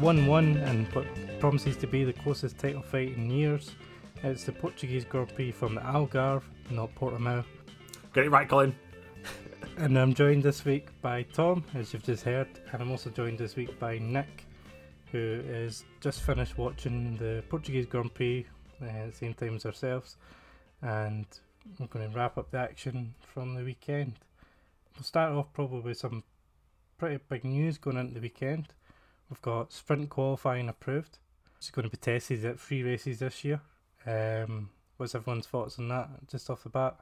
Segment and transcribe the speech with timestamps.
[0.00, 1.04] 1 1 and what
[1.40, 3.72] promises to be the closest title fight in years.
[4.22, 7.44] It's the Portuguese Grand Prix from the Algarve, not Portimao.
[8.14, 8.74] Get it right, Colin.
[9.76, 13.38] And I'm joined this week by Tom, as you've just heard, and I'm also joined
[13.38, 14.46] this week by Nick,
[15.12, 18.46] who is just finished watching the Portuguese Grand Prix
[18.80, 20.16] uh, at the same time as ourselves,
[20.80, 21.26] and
[21.78, 24.14] we're going to wrap up the action from the weekend.
[24.96, 26.24] We'll start off probably with some
[26.96, 28.72] pretty big news going into the weekend.
[29.30, 31.18] We've got sprint qualifying approved.
[31.58, 33.60] It's going to be tested at three races this year.
[34.06, 36.96] Um, what's everyone's thoughts on that, just off the bat?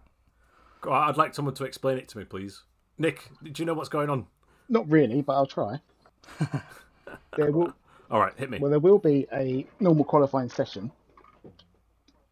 [0.88, 2.62] I'd like someone to explain it to me, please.
[2.98, 4.26] Nick, do you know what's going on?
[4.68, 5.80] Not really, but I'll try.
[7.36, 7.72] there will
[8.10, 8.58] All right, hit me.
[8.58, 10.90] well, there will be a normal qualifying session,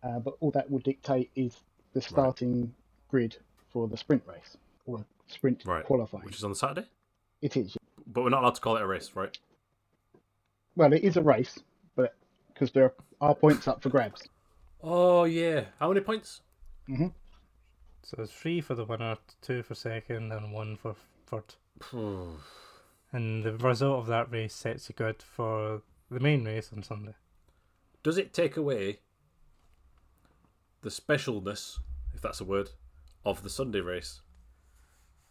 [0.03, 1.57] uh, but all that will dictate is
[1.95, 2.75] the starting
[3.09, 3.37] grid
[3.73, 5.85] for the sprint race or sprint Right.
[5.85, 6.25] qualifying.
[6.25, 6.87] Which is on Saturday,
[7.41, 7.77] It is.
[8.07, 9.37] but we're not allowed to call it a race, right?
[10.77, 11.59] Well, it is a race,
[11.97, 12.15] but
[12.53, 14.29] because there are points up for grabs.
[14.83, 15.65] Oh yeah.
[15.81, 16.43] How many points?
[16.89, 17.13] Mhm.
[18.03, 20.95] So it's three for the winner, two for second, and one for
[21.27, 21.55] third.
[23.13, 27.15] And the result of that race sets the grid for the main race on Sunday.
[28.03, 28.99] Does it take away
[30.83, 31.79] the specialness,
[32.13, 32.71] if that's a word,
[33.25, 34.21] of the Sunday race?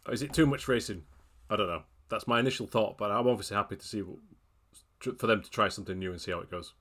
[0.06, 1.04] Or is it too much racing?
[1.50, 1.82] I don't know.
[2.08, 4.18] That's my initial thought, but I'm obviously happy to see what,
[5.14, 6.72] for them to try something new and see how it goes.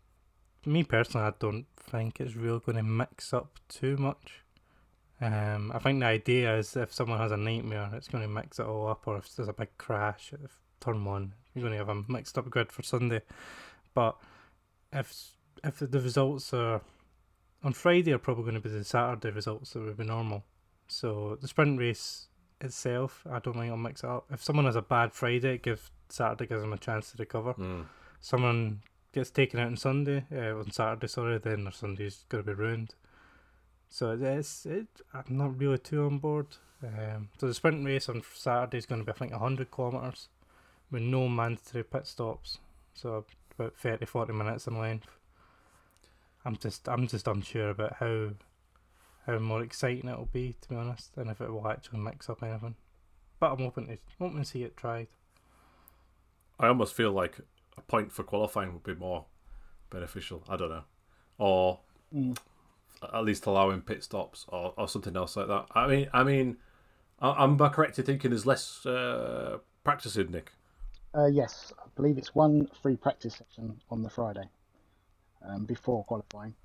[0.65, 4.41] Me personally, I don't think it's really going to mix up too much.
[5.21, 8.59] Um, I think the idea is if someone has a nightmare, it's going to mix
[8.59, 10.39] it all up, or if there's a big crash at
[10.81, 13.21] turn one, you're going to have a mixed up grid for Sunday.
[13.93, 14.17] But
[14.91, 15.31] if
[15.63, 16.81] if the results are
[17.63, 20.43] on Friday, are probably going to be the Saturday results that would be normal.
[20.87, 22.27] So the sprint race
[22.61, 24.25] itself, I don't think it'll mix it up.
[24.31, 27.53] If someone has a bad Friday, it gives Saturday gives them a chance to recover
[27.53, 27.85] Mm.
[28.25, 28.81] Someone
[29.13, 32.59] gets taken out on Sunday, uh, on Saturday, sorry, then their Sunday's going to be
[32.59, 32.95] ruined.
[33.87, 34.87] So it's it.
[35.13, 36.47] I'm not really too on board.
[36.83, 40.29] Um, so the sprint race on Saturday is going to be I think 100 kilometers
[40.89, 42.57] with no mandatory pit stops.
[42.95, 43.25] So
[43.59, 45.07] about 30, 40 minutes in length.
[46.43, 48.31] I'm just I'm just unsure about how
[49.27, 52.41] how more exciting it'll be to be honest, and if it will actually mix up
[52.41, 52.75] anything.
[53.39, 55.07] But I'm open to open to see it tried.
[56.59, 57.39] I almost feel like
[57.77, 59.25] a point for qualifying would be more
[59.89, 60.43] beneficial.
[60.49, 60.83] I don't know,
[61.37, 61.79] or
[62.13, 62.37] Mm.
[63.13, 65.65] at least allowing pit stops or, or something else like that.
[65.71, 66.57] I mean, I mean,
[67.19, 70.51] I- am I correct in thinking there's less uh, practicing, Nick?
[71.13, 74.49] Uh, yes, I believe it's one free practice session on the Friday
[75.41, 76.55] um, before qualifying.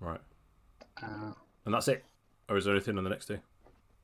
[0.00, 0.20] Right,
[1.02, 1.32] Uh,
[1.66, 2.04] and that's it,
[2.48, 3.40] or is there anything on the next day?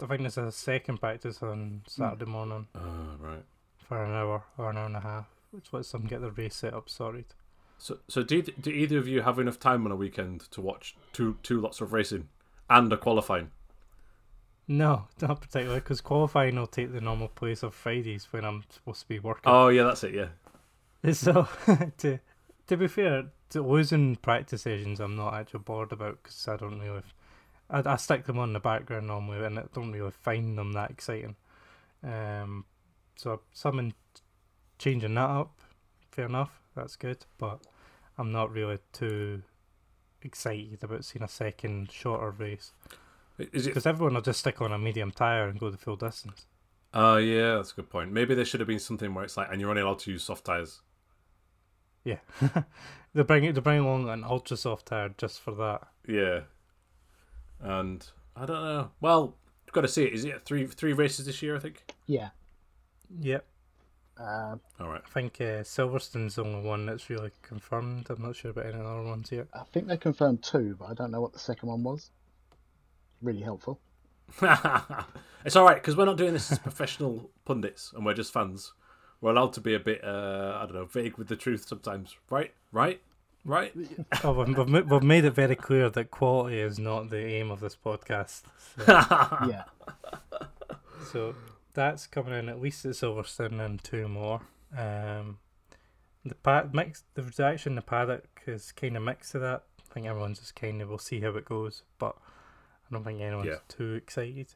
[0.02, 3.44] I think there's a second practice on Saturday morning Oh, right.
[3.88, 6.56] For an hour or an hour and a half, which lets them get their race
[6.56, 7.26] set up sorted.
[7.78, 10.96] So, so do, do either of you have enough time on a weekend to watch
[11.12, 12.28] two two lots of racing
[12.70, 13.50] and a qualifying?
[14.68, 19.02] No, not particularly, because qualifying will take the normal place of Fridays when I'm supposed
[19.02, 19.44] to be working.
[19.46, 20.14] Oh, yeah, that's it.
[20.14, 20.28] Yeah.
[21.12, 21.46] So,
[21.98, 22.18] to
[22.66, 26.80] to be fair, to losing practice sessions, I'm not actually bored about because I don't
[26.80, 27.02] really.
[27.70, 30.90] I, I stick them on the background normally, and I don't really find them that
[30.90, 31.36] exciting.
[32.02, 32.64] Um,
[33.16, 33.94] so someone
[34.78, 35.60] changing that up,
[36.10, 37.24] fair enough, that's good.
[37.38, 37.60] But
[38.18, 39.42] I'm not really too
[40.22, 42.72] excited about seeing a second shorter race
[43.38, 43.70] Is it?
[43.70, 46.46] because everyone will just stick on a medium tire and go the full distance.
[46.94, 48.12] Oh, yeah, that's a good point.
[48.12, 50.24] Maybe there should have been something where it's like, and you're only allowed to use
[50.24, 50.80] soft tires.
[52.04, 52.18] Yeah,
[53.14, 55.88] they bring they bring along an ultra soft tire just for that.
[56.06, 56.40] Yeah.
[57.60, 58.06] And
[58.36, 58.90] I don't know.
[59.00, 60.12] Well, you've got to see it.
[60.12, 61.56] Is it three three races this year?
[61.56, 61.82] I think.
[62.06, 62.28] yeah,
[63.20, 63.44] Yep.
[64.18, 65.02] uh, All right.
[65.04, 68.06] I think uh, Silverstone's the only one that's really confirmed.
[68.10, 69.46] I'm not sure about any other ones yet.
[69.54, 72.10] I think they confirmed two, but I don't know what the second one was.
[73.22, 73.80] Really helpful.
[75.44, 78.72] it's all right because we're not doing this as professional pundits and we're just fans.
[79.20, 82.16] We're allowed to be a bit, uh, I don't know, vague with the truth sometimes.
[82.28, 82.52] Right?
[82.72, 83.00] Right?
[83.44, 83.72] Right?
[84.24, 87.60] Oh, we've, we've, we've made it very clear that quality is not the aim of
[87.60, 88.42] this podcast.
[88.76, 88.84] So,
[89.48, 89.62] yeah,
[91.12, 91.34] so
[91.76, 94.40] that's coming in at least at Silverstone and two more.
[94.76, 95.38] Um,
[96.24, 99.62] the pad mix, the reaction in the paddock is kind of mixed to that.
[99.90, 103.20] I think everyone's just kind of we'll see how it goes, but I don't think
[103.20, 103.58] anyone's Yeah.
[103.68, 104.54] too excited.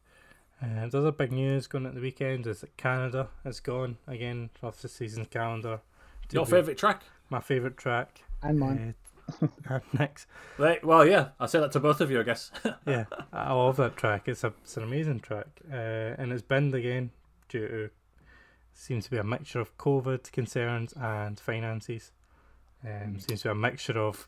[0.61, 4.51] Uh, there's other big news going at the weekend is that Canada is gone again
[4.63, 5.81] off the season's calendar.
[6.33, 7.05] Your favourite track?
[7.31, 8.23] My favourite track.
[8.43, 8.95] and mine.
[9.71, 10.27] Uh, next,
[10.59, 12.51] Right, well, yeah, I say that to both of you, I guess.
[12.87, 14.27] yeah, I love that track.
[14.27, 15.77] It's a it's an amazing track, uh,
[16.19, 17.11] and it's banned again
[17.49, 17.91] due to
[18.73, 22.13] seems to be a mixture of COVID concerns and finances.
[22.85, 23.23] Um, Mm.
[23.29, 24.27] Seems to be a mixture of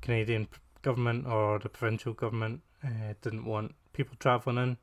[0.00, 0.46] Canadian
[0.82, 4.76] government or the provincial government uh, didn't want people travelling in,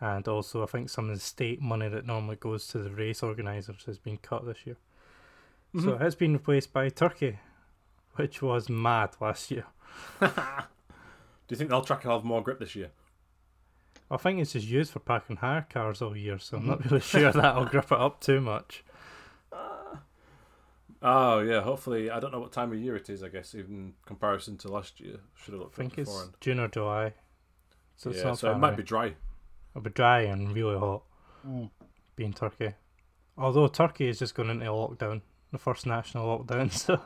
[0.00, 3.22] and also I think some of the state money that normally goes to the race
[3.22, 4.76] organisers has been cut this year.
[5.74, 6.00] So Mhm.
[6.02, 7.38] it's been replaced by Turkey,
[8.14, 9.64] which was mad last year.
[10.20, 10.28] Do
[11.50, 12.90] you think they'll track will have more grip this year?
[14.10, 17.00] I think it's just used for parking hire cars all year, so I'm not really
[17.00, 18.84] sure that'll grip it up too much.
[21.04, 23.22] Oh yeah, hopefully I don't know what time of year it is.
[23.24, 26.34] I guess in comparison to last year, should have I looked think it's beforehand.
[26.40, 27.14] June or July.
[27.96, 28.76] So it's yeah, not so far it might away.
[28.76, 29.06] be dry.
[29.72, 31.02] It'll be dry and really hot,
[31.46, 31.70] Mm.
[32.14, 32.74] being Turkey.
[33.36, 37.00] Although Turkey is just going into lockdown, the first national lockdown, so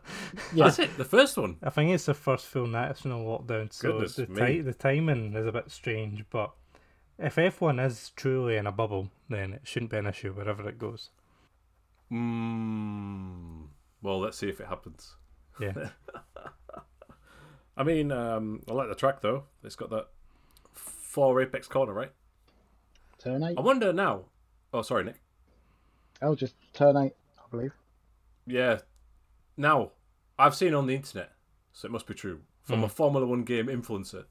[0.55, 0.65] Yeah.
[0.67, 0.97] That's it.
[0.97, 1.57] The first one.
[1.63, 3.73] I think it's the first full national lockdown.
[3.73, 4.47] So Goodness the me.
[4.47, 6.53] ti- the timing is a bit strange, but
[7.19, 10.79] if F1 is truly in a bubble, then it shouldn't be an issue wherever it
[10.79, 11.11] goes.
[12.13, 13.65] Mm,
[14.03, 15.17] well, let's see if it happens.
[15.61, 15.89] Yeah.
[17.77, 19.45] I mean, um, I like the track though.
[19.65, 20.07] It's got that
[20.73, 22.13] four apex corner, right?
[23.19, 23.57] Turn eight.
[23.59, 24.27] I wonder now.
[24.73, 25.21] Oh, sorry, Nick.
[26.23, 27.73] Oh, just turn eight, I believe.
[28.47, 28.79] Yeah.
[29.57, 29.93] Now,
[30.39, 31.33] I've seen on the internet,
[31.73, 34.25] so it must be true, from a Formula One game influencer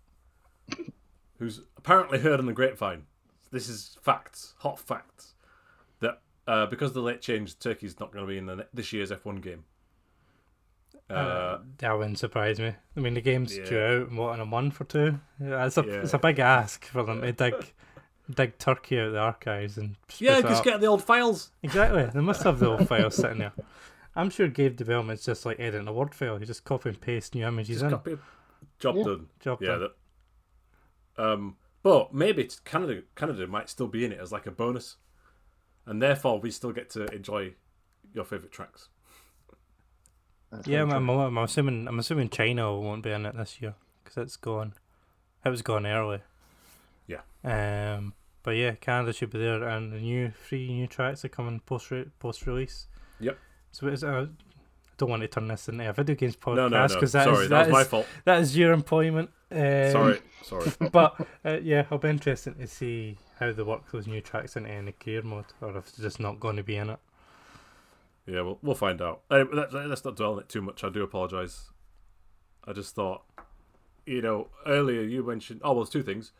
[1.39, 3.05] who's apparently heard on the grapevine.
[3.51, 5.33] This is facts, hot facts,
[5.99, 8.93] that uh, because of the late change, Turkey's not going to be in the, this
[8.93, 9.63] year's F1 game.
[11.09, 12.73] Uh, that wouldn't surprise me.
[12.97, 13.65] I mean, the game's Yeah.
[13.65, 15.19] due out what in a month or two.
[15.39, 15.93] It's a Yeah.
[16.01, 17.73] it's a big ask for them to dig
[18.33, 21.51] dig Turkey out of the archives and yeah, just get the old files.
[21.61, 22.05] exactly.
[22.05, 23.53] They must have the old files sitting there.
[24.15, 26.39] I'm sure game development's just like editing a word file.
[26.39, 27.89] You just copy and paste new images Just in.
[27.91, 28.17] copy.
[28.79, 29.03] Job Yeah.
[29.03, 29.27] done.
[29.39, 29.67] Job Yeah.
[29.67, 29.89] done.
[31.17, 33.03] That, um, but maybe Canada.
[33.15, 34.97] Canada might still be in it as like a bonus,
[35.85, 37.53] and therefore we still get to enjoy
[38.13, 38.89] your favorite tracks.
[40.51, 40.91] That's Yeah, I'm.
[40.91, 44.73] I'm, I'm assuming I'm assuming China won't be in it this year because it's gone.
[45.43, 46.21] It was gone early.
[47.07, 47.21] Yeah.
[47.43, 48.13] Um.
[48.43, 51.91] But yeah, Canada should be there, and the new three new tracks are coming post
[52.19, 52.87] post release.
[53.19, 53.37] Yep.
[53.75, 54.27] So it's uh, I
[54.97, 56.87] don't want to turn this into a video games podcast no, no, no.
[56.87, 58.07] because Sorry, that, was my fault.
[58.23, 59.29] that is your employment.
[59.51, 60.71] Um, Sorry, sorry.
[60.93, 64.69] but uh, yeah, it'll be interesting to see how they work those new tracks into
[64.69, 66.99] any career mode, or if it's just not going to be in it.
[68.25, 69.23] Yeah, we'll we'll find out.
[69.29, 70.81] Anyway, let, let- let's not dwell on it too much.
[70.85, 71.69] I do apologise.
[72.65, 73.23] I just thought,
[74.05, 75.59] you know, earlier you mentioned.
[75.65, 76.31] Oh, well, there's two things.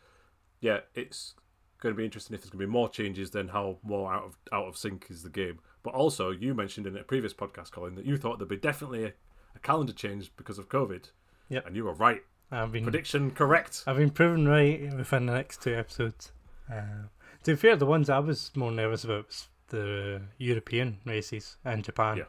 [0.62, 1.34] Yeah, it's
[1.80, 4.24] going to be interesting if there's going to be more changes than how more out
[4.24, 5.58] of out of sync is the game.
[5.86, 9.04] But also, you mentioned in a previous podcast, Colin, that you thought there'd be definitely
[9.04, 9.12] a,
[9.54, 11.10] a calendar change because of COVID.
[11.48, 11.64] Yep.
[11.64, 12.22] And you were right.
[12.50, 13.84] I've been Prediction correct.
[13.86, 16.32] I've been proven right within the next two episodes.
[16.68, 17.06] Uh,
[17.44, 21.84] to be fair, the ones I was more nervous about was the European races and
[21.84, 22.24] Japan, Yeah.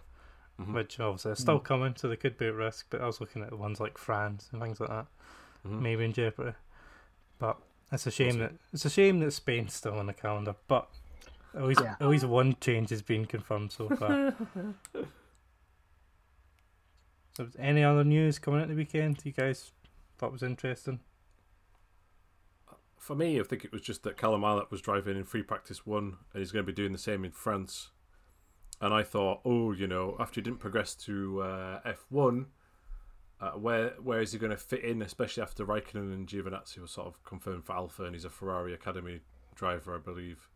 [0.63, 0.73] Mhm.
[0.75, 2.85] which obviously are still coming, so they could be at risk.
[2.91, 5.07] But I was looking at the ones like France and things like that,
[5.65, 5.81] Mhm.
[5.81, 6.55] maybe in jeopardy.
[7.39, 7.57] But
[7.91, 8.37] it's a shame see.
[8.37, 10.53] that it's a shame that Spain's still on the calendar.
[10.67, 10.89] But
[11.55, 11.95] at least Yeah.
[11.99, 14.35] at least one change has been confirmed so far.
[17.35, 19.21] so, any other news coming at the weekend?
[19.23, 19.71] You guys
[20.17, 20.99] thought was interesting?
[22.97, 25.85] For me, I think it was just that Callum Ilott was driving in free practice
[25.85, 27.91] one, and he's going to be doing the same in France.
[28.81, 31.79] And I thought, oh, you know, after he didn't progress to uh,
[32.11, 32.45] F1,
[33.39, 36.87] uh, where where is he going to fit in, especially after Raikkonen and Giovinazzi were
[36.87, 39.21] sort of confirmed for Alfa, and he's a Ferrari Academy
[39.55, 40.49] driver, I believe.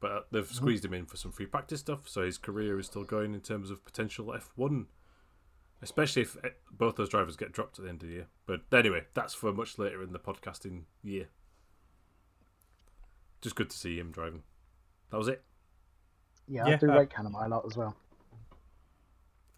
[0.00, 2.86] But uh, they've squeezed him in for some free practice stuff, so his career is
[2.86, 4.86] still going in terms of potential F1,
[5.82, 8.26] especially if eh, both those drivers get dropped at the end of the year.
[8.46, 11.28] But anyway, that's for much later in the podcasting year.
[13.40, 14.42] Just good to see him driving.
[15.10, 15.42] That was it.
[16.46, 17.96] Yeah, Yeah, I do uh, rate Canada a lot as well.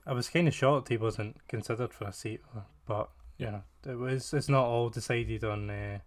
[0.06, 2.40] I was kind of shocked he wasn't considered for a seat,
[2.86, 4.32] but you know, it was.
[4.34, 5.98] It's not all decided on uh,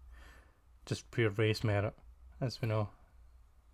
[0.86, 1.94] just pure race merit,
[2.42, 2.90] as we know,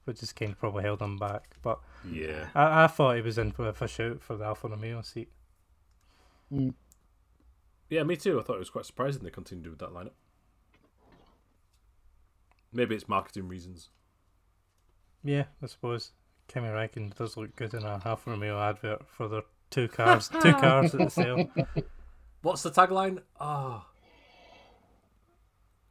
[0.10, 1.56] which is kind of probably held him back.
[1.62, 2.48] But Yeah.
[2.54, 5.30] I, I thought he was in for a shout for the Alfa Romeo seat.
[6.52, 6.74] Mm.
[7.90, 8.40] Yeah, me too.
[8.40, 10.12] I thought it was quite surprising they continued with that lineup.
[12.74, 13.90] Maybe it's marketing reasons.
[15.24, 16.12] Yeah, I suppose
[16.48, 20.54] Kimi Räikkönen does look good in a Alfa Romeo advert for their two cars, two
[20.66, 21.50] cars at the sale.
[22.42, 23.22] What's the tagline?
[23.40, 23.86] Ah,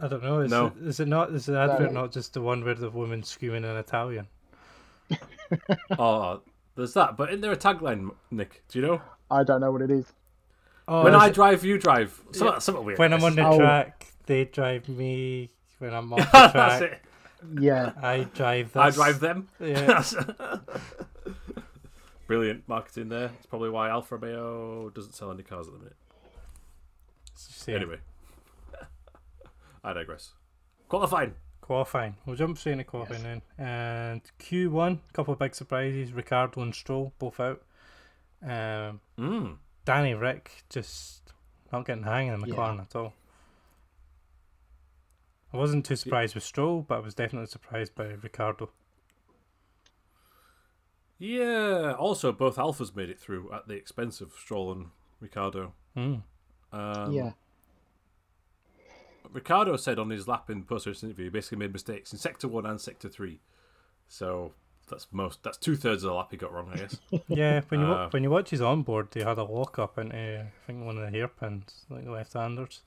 [0.01, 0.41] I don't know.
[0.41, 0.67] Is, No.
[0.67, 1.33] it, is it not?
[1.33, 4.29] Is the advert not just the one where the woman screaming in Italian?
[5.99, 6.41] oh,
[6.77, 7.17] there's that.
[7.17, 8.63] But isn't there a tagline, Nick?
[8.69, 9.03] Do you know?
[9.31, 10.07] I don't know what it is.
[10.87, 12.21] Oh, when is I it- drive, you drive.
[12.33, 12.59] Something, Yeah.
[12.61, 12.99] something weird.
[12.99, 13.59] when I'm on the Oh.
[13.59, 15.51] track, they drive me.
[15.79, 17.01] When I'm off the That's track, it.
[17.61, 18.73] Yeah, I drive.
[18.73, 18.81] This.
[18.81, 19.49] I drive them.
[19.61, 20.03] Yeah.
[22.27, 23.31] Brilliant marketing there.
[23.39, 25.97] It's probably why Alfa Romeo doesn't sell any cars at the minute.
[27.35, 27.99] So, Anyway,
[29.85, 30.33] I digress.
[30.89, 31.35] Qualifying.
[31.61, 32.17] Qualifying.
[32.25, 33.43] We'll jump straight into qualifying then.
[33.59, 36.13] And Q1, couple of big surprises.
[36.13, 37.63] Ricciardo and Stroll both out.
[38.43, 39.57] Um, Mm.
[39.85, 41.33] Danny Ric just
[41.73, 42.81] not getting the hang of the Yeah.
[42.81, 43.13] At all.
[45.53, 48.71] I wasn't too surprised with Stroll, but I was definitely surprised by Ricciardo.
[51.19, 51.95] Yeah.
[51.99, 54.87] Also, both Alfas made it through at the expense of Stroll and
[55.21, 55.73] Ricciardo.
[55.97, 56.23] Mm.
[56.73, 57.33] Um, yeah,
[59.33, 62.49] Ricciardo said on his lap in post race interview, he basically made mistakes in sector
[62.49, 63.41] one and sector three.
[64.09, 64.53] So
[64.89, 65.43] that's most.
[65.43, 66.97] That's two thirds of the lap he got wrong, I guess.
[67.29, 70.17] Yeah, when you Uh, when you watch his onboard, they had a lock up into
[70.17, 72.81] I think one of the hairpins, like the left-handers.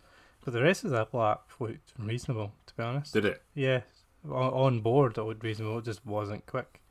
[0.43, 3.13] But the rest of that lap looked reasonable, to be honest.
[3.13, 3.43] Did it?
[3.53, 3.81] Yeah,
[4.25, 5.77] on, on board it looked reasonable.
[5.77, 6.81] It just wasn't quick.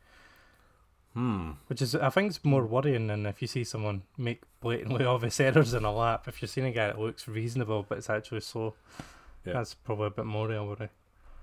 [1.15, 1.53] Hmm.
[1.67, 5.41] Which is, I think, it's more worrying than if you see someone make blatantly obvious
[5.41, 6.29] errors in a lap.
[6.29, 8.75] If you're seeing a guy that looks reasonable but it's actually slow,
[9.45, 9.55] Yeah.
[9.55, 10.77] that's probably a bit more real.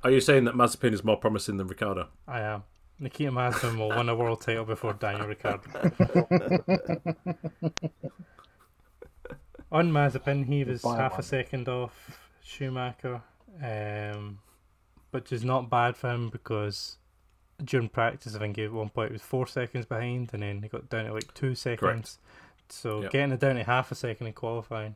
[0.04, 2.10] Are you saying that Mazepin is more promising than Ricciardo?
[2.28, 2.64] I am.
[3.00, 5.64] Nikita Mazepin will win a world title before Daniel Ricciardo.
[9.72, 13.22] On Mazepin, he was By half a second off Schumacher,
[13.62, 14.40] um,
[15.12, 16.98] which is not bad for him because
[17.64, 20.70] during practice, I think at one point he was four seconds behind, and then he
[20.70, 22.18] got down to like two seconds.
[22.70, 23.12] So Yep.
[23.12, 24.96] getting it down to half a second in qualifying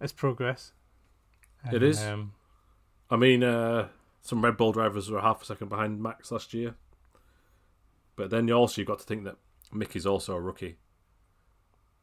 [0.00, 0.72] is progress.
[1.72, 2.02] It is.
[2.02, 2.32] Um,
[3.10, 3.88] I mean, uh,
[4.22, 6.74] some Red Bull drivers were half a second behind Max last year.
[8.16, 9.36] But then you also you've got to think that
[9.72, 10.76] Mickey's also a rookie.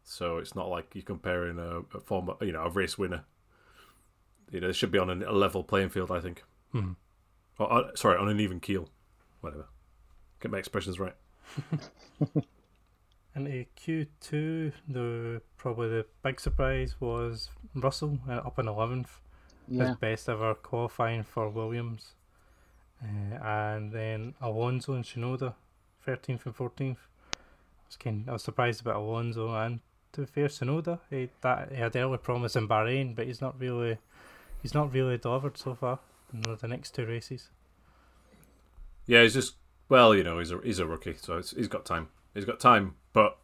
[0.04, 3.26] So it's not like you're comparing a, a former, you know, a race winner.
[4.52, 6.44] You know, it should be on a, level playing field, I think.
[6.72, 6.92] hmm.
[7.58, 8.90] Or, uh, sorry, on an even keel.
[9.42, 9.66] Whatever.
[10.40, 11.16] Get my expressions right.
[13.36, 19.20] Into Q2, the probably the big surprise was Russell uh, up in eleventh,
[19.68, 19.88] yeah.
[19.88, 22.14] his best ever qualifying for Williams,
[23.04, 25.54] uh, and then Alonso and Tsunoda,
[26.02, 27.00] thirteenth and fourteenth.
[27.36, 29.80] I was kind, I was surprised about Alonso and
[30.14, 31.00] to be fair, Tsunoda.
[31.10, 33.98] He that he had early promise in Bahrain, but he's not really,
[34.62, 36.00] he's not really delivered so far
[36.34, 37.50] in the- the next two races.
[39.06, 39.56] Yeah, he's just
[39.90, 42.08] well, you know, he's a he's a rookie, so it's, he's got time.
[42.34, 43.38] He's got time, but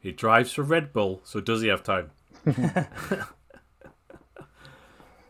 [0.00, 2.10] he drives for Red Bull, so does he have time?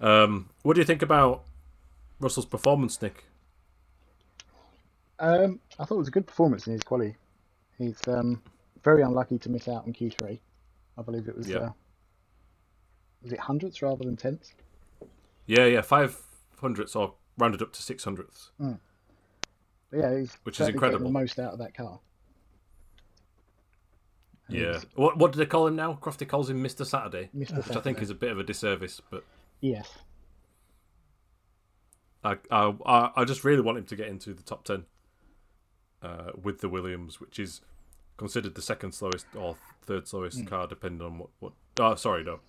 [0.01, 1.45] um, what do you think about
[2.19, 3.25] Russell's performance, Nick?
[5.19, 7.15] Um, I thought it was a good performance in his quali.
[7.79, 8.43] He's um,
[8.83, 10.39] very unlucky to miss out on Q3.
[10.99, 11.49] I believe it was.
[11.49, 11.59] Yeah.
[11.59, 11.71] Uh,
[13.23, 14.55] was it hundredths rather than tenths?
[15.47, 16.17] Yeah, yeah, five
[16.59, 18.51] hundredths or rounded up to six hundredths.
[18.59, 18.79] But
[19.93, 21.07] yeah, he's Which is incredible.
[21.07, 21.99] the most out of that car.
[24.49, 24.81] And Yeah.
[24.95, 25.99] What what do they call him now?
[26.01, 27.57] Crofty calls him Mister Saturday, Mr.
[27.57, 29.25] which I think is a bit of a disservice, but
[29.61, 29.89] Yes.
[32.25, 34.85] I I I- I just really want him to get into the top ten
[36.03, 37.61] uh, with the Williams, which is
[38.17, 41.53] considered the second slowest or third slowest car, depending on what what.
[41.79, 42.41] Oh, sorry, no.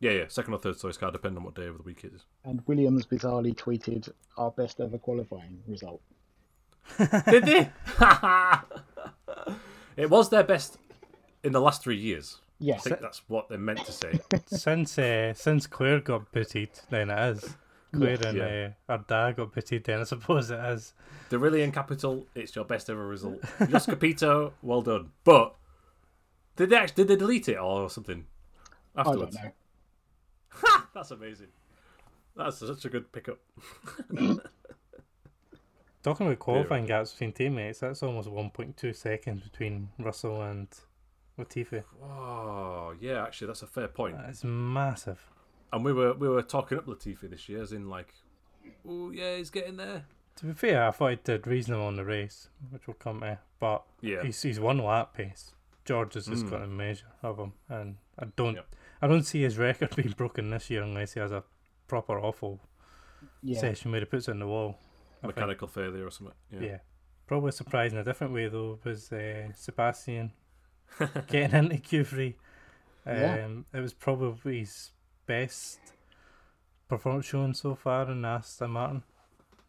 [0.00, 2.12] Yeah, yeah, second or third slowest car, depending on what day of the week it
[2.14, 2.24] is.
[2.44, 6.00] And Williams bizarrely tweeted our best ever qualifying result.
[7.28, 7.70] Did they?
[9.96, 10.78] it was their best
[11.42, 12.38] in the last three years.
[12.60, 12.82] I Yes.
[12.84, 14.18] think that's what they meant to say.
[14.46, 17.54] since uh, since Claire got booted, then it is.
[17.94, 18.24] Claire Yes.
[18.24, 18.70] and Yeah.
[18.90, 20.92] uh, her dad got booted, then I suppose it is.
[21.30, 23.40] The really in capital, it's your best ever result.
[23.70, 25.12] Jost Capito, well done.
[25.24, 25.54] But
[26.56, 28.26] did they actually, did they delete it or something
[28.96, 29.36] I don't afterwards?
[29.36, 30.80] know.
[30.94, 31.48] That's amazing.
[32.34, 33.38] That's such a good pickup.
[36.02, 40.68] Talking about qualifying gaps between teammates, that's almost 1.2 seconds between Russell and
[41.38, 41.82] Latifi.
[42.02, 44.16] Oh yeah, actually that's a fair point.
[44.18, 45.20] That's massive.
[45.72, 48.12] And we were we were talking up Latifi this year, as in like,
[48.88, 50.04] oh yeah, he's getting there.
[50.36, 53.38] To be fair, I thought he did reasonable on the race, which will come to,
[53.58, 55.52] but Yeah, he's, he's one lap pace.
[55.84, 56.50] George has just Mm.
[56.50, 58.66] got a measure of him, and I don't, Yep.
[59.02, 61.42] I don't see his record being broken this year unless he has a
[61.88, 62.60] proper awful
[63.42, 63.58] Yeah.
[63.58, 64.78] session where he puts it in the wall.
[65.20, 65.36] I think.
[65.36, 66.36] mechanical failure or something.
[66.52, 66.60] Yeah.
[66.60, 66.78] Yeah.
[67.26, 70.32] Probably surprised in a different way though was uh, Sebastian
[71.28, 72.34] getting into Q3.
[73.06, 73.78] Um, Yeah.
[73.78, 74.92] It was probably his
[75.26, 75.78] best
[76.88, 79.02] performance shown so far in Aston Martin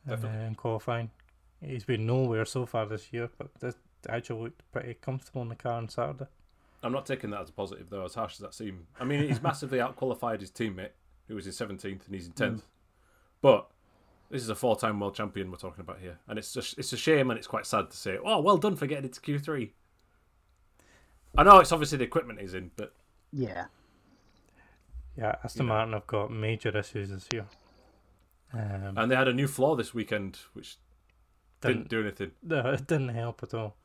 [0.08, 0.48] uh, Definitely.
[0.48, 1.12] in qualifying.
[1.62, 3.76] He's been nowhere so far this year, but this
[4.08, 6.28] actually looked pretty comfortable in the car on Saturday.
[6.82, 8.86] I'm not taking that as a positive though, as harsh as that seemed.
[9.00, 10.92] I mean, he's massively outqualified his teammate,
[11.28, 12.62] who was in 17th and he's in 10th.
[13.42, 13.70] But
[14.32, 16.98] this is a four-time world champion we're talking about here, and it's just it's a
[16.98, 19.72] shame and it's quite sad to say, oh, well done for getting into Q3.
[21.38, 22.94] I know it's obviously the equipment is in, but
[23.32, 23.66] Yeah.
[25.18, 25.74] Yeah, Aston You know.
[25.76, 27.46] Martin have got major issues this year.
[28.54, 30.78] Um, and they had a new floor this weekend, which
[31.62, 32.32] didn't, didn't, do anything.
[32.44, 33.76] no, it didn't help at all.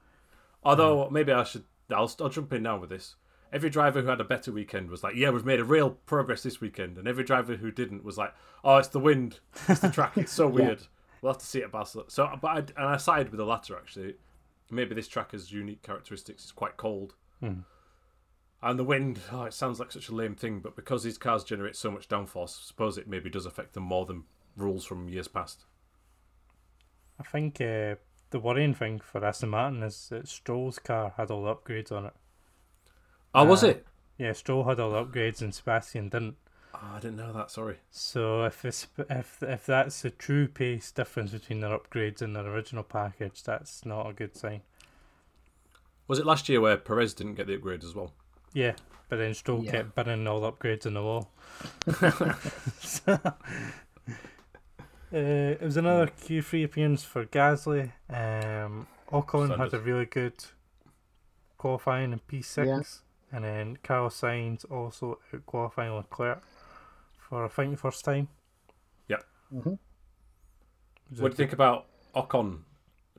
[0.62, 3.16] Although maybe I should, I'll, I'll jump in now with this.
[3.52, 6.42] Every driver who had a better weekend was like, "Yeah, we've made a real progress
[6.42, 8.34] this weekend," and every driver who didn't was like,
[8.64, 10.52] "Oh, it's the wind, it's the track, it's so Yeah.
[10.54, 10.82] weird."
[11.22, 12.10] We'll have to see it at Barcelona.
[12.10, 14.16] So, but I, and I sided with the latter actually.
[14.70, 16.42] Maybe this track has unique characteristics.
[16.42, 17.60] It's quite cold, Hmm.
[18.62, 19.20] and the wind.
[19.30, 22.08] Oh, it sounds like such a lame thing, but because these cars generate so much
[22.08, 24.24] downforce, I suppose it maybe does affect them more than
[24.56, 25.64] rules from years past.
[27.18, 27.96] I think uh,
[28.30, 32.06] the worrying thing for Aston Martin is that Stroll's car had all the upgrades on
[32.06, 32.14] it.
[33.34, 33.86] Oh, was Uh, it?
[34.18, 36.36] Yeah, Stroll had all the upgrades and Sebastian didn't.
[36.74, 37.50] Oh, I didn't know that.
[37.50, 37.78] Sorry.
[37.90, 42.82] So if if if that's the true pace difference between their upgrades and their original
[42.82, 44.62] package, that's not a good sign.
[46.06, 48.12] Was it last year where Perez didn't get the upgrades as well?
[48.52, 48.74] Yeah,
[49.08, 49.70] but then Stroll Yeah.
[49.70, 51.30] kept burning all the upgrades in the wall.
[52.82, 53.30] So, uh,
[55.12, 57.92] it was another Q3 appearance for Gasly.
[58.10, 60.44] Um, Ocon had a really good
[61.58, 63.36] qualifying in P6, Yeah.
[63.36, 66.42] and then Carlos Sainz also out qualifying Leclerc
[67.16, 68.28] for I think the first time.
[69.50, 69.78] hmm It
[71.10, 72.62] was What do you think about Ocon,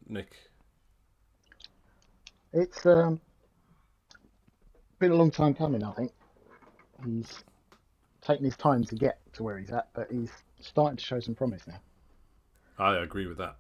[0.10, 0.36] Nick?
[2.56, 3.20] It's um,
[5.00, 6.12] been a long time coming, I think.
[7.06, 7.44] He's
[8.22, 10.32] taken his time to get to where he's at, but he's
[10.62, 11.80] starting to show some promise now.
[12.80, 13.58] I agree with that.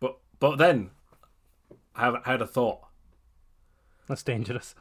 [0.00, 0.90] But but then
[1.94, 2.80] I have I had a thought.
[4.06, 4.74] That's dangerous.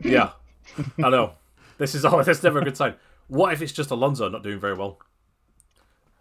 [0.00, 0.30] Yeah,
[1.04, 1.32] I know.
[1.76, 2.94] This is always that's never a good sign.
[3.28, 4.98] What if it's just Alonso not doing very well?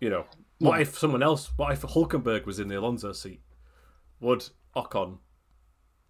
[0.01, 0.25] You know,
[0.59, 0.81] what Yeah.
[0.81, 1.51] if someone else?
[1.55, 3.39] What if Hulkenberg was in the Alonso seat?
[4.19, 5.19] Would Ocon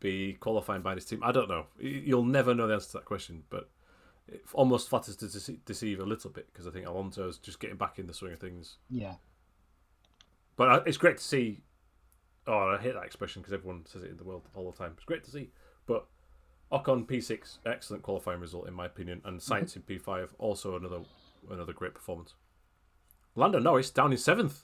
[0.05, 1.21] be qualifying by his team?
[1.23, 1.65] I don't know.
[1.79, 3.69] You'll never know the answer to that question, but
[4.27, 7.77] it almost flatters to dece- deceive a little bit because I think Alonso's just getting
[7.77, 8.77] back in the swing of things.
[8.89, 9.15] Yeah.
[10.55, 11.63] But it's great to see.
[12.47, 14.93] Oh, I hate that expression because everyone says it in the world all the time.
[14.95, 15.49] It's great to see.
[15.85, 16.05] But
[16.71, 19.53] Ocon P6, excellent qualifying result in my opinion, and mm-hmm.
[19.53, 20.99] Sainz in P5 also another
[21.49, 22.33] another great performance.
[23.35, 24.63] Lando Norris down in seventh.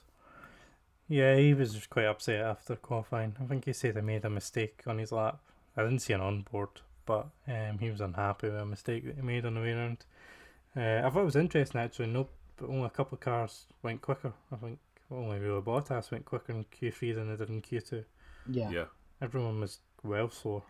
[1.12, 3.36] Yeah, he was just quite upset after qualifying.
[3.38, 5.40] I think he said he made a mistake on his lap.
[5.76, 9.20] I didn't see an onboard, but um, he was unhappy with a mistake that he
[9.20, 10.06] made on the way around.
[10.74, 12.06] Uh, I thought it was interesting actually.
[12.06, 14.32] No, but only a couple of cars went quicker.
[14.50, 14.78] I think
[15.10, 18.04] only really Bottas went quicker in Q3 than they did in Q2.
[18.48, 18.70] Yeah.
[18.70, 18.84] Yeah,
[19.20, 20.62] Everyone was well slower.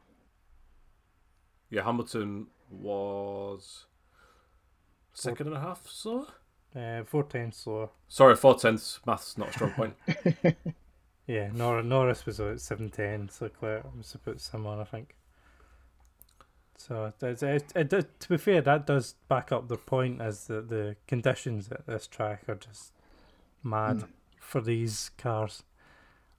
[1.70, 1.84] yeah.
[1.84, 3.86] Hamilton was
[5.12, 5.86] second and a half.
[5.86, 6.26] So
[6.74, 7.90] Uh, four tenths slower.
[8.08, 9.00] sorry, four tenths.
[9.06, 9.94] Maths not a strong point.
[11.24, 13.40] Yeah, Nor- Norris was at seven tenths.
[13.40, 15.14] Leclerc was about similar, I think.
[16.76, 20.48] So it, it, it, it, to be fair, that does back up the point as
[20.48, 22.92] the the conditions at this track are just
[23.62, 24.08] mad Mm.
[24.40, 25.62] for these cars.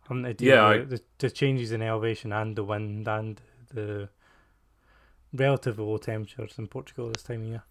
[0.10, 3.40] Um, the, deal Yeah, I- the, the changes in elevation and the wind and
[3.74, 4.10] the
[5.32, 7.64] relatively low temperatures in Portugal this time of year.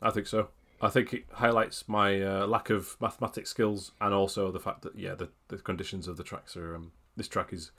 [0.00, 0.48] I think so.
[0.80, 4.96] I think it highlights my uh, lack of mathematics skills and also the fact that
[4.98, 7.70] yeah, the, the conditions of the tracks are um, this track is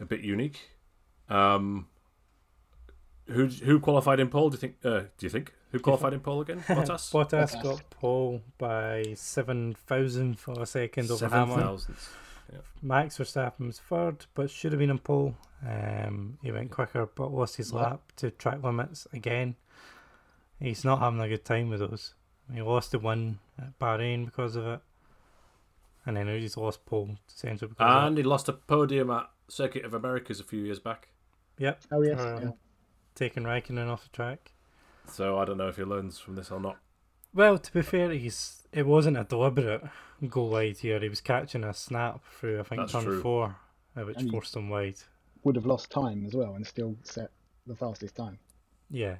[0.00, 0.70] a bit unique.
[1.28, 1.86] Um,
[3.28, 4.50] who who qualified in pole?
[4.50, 4.76] Do you think?
[4.84, 6.60] Uh, do you think who qualified in pole again?
[6.68, 7.10] Bottas.
[7.12, 7.62] Bottas Bottas.
[7.62, 11.62] got pole by seven thousandth of a second over Seven Hamilton.
[11.64, 12.08] thousandths.
[12.82, 15.34] Max Verstappen was third, but should have been in pole.
[15.66, 17.78] Um, he went quicker, but lost his Yeah.
[17.80, 19.56] lap to track limits again.
[20.60, 22.12] He's not having a good time with those.
[22.52, 24.80] He lost the win at Bahrain because of it,
[26.06, 29.84] and then he's lost pole essentially because of And he lost a podium at Circuit
[29.84, 31.08] of Americas a few years back.
[31.58, 31.62] it.
[31.64, 32.20] Yep, Oh yes.
[32.20, 32.50] Um, yeah.
[33.14, 34.52] taking Raikkonen off the track.
[35.06, 36.78] So I don't know if he learns from this or not.
[37.32, 39.82] Well, to be fair, he's it wasn't a deliberate
[40.28, 41.00] go wide here.
[41.00, 43.20] He was catching a snap through I think That's turn true.
[43.22, 43.56] four,
[43.96, 44.96] uh, which And forced him wide.
[45.42, 47.30] Would have lost time as well and still set
[47.66, 48.38] the fastest time.
[48.90, 49.16] Yeah.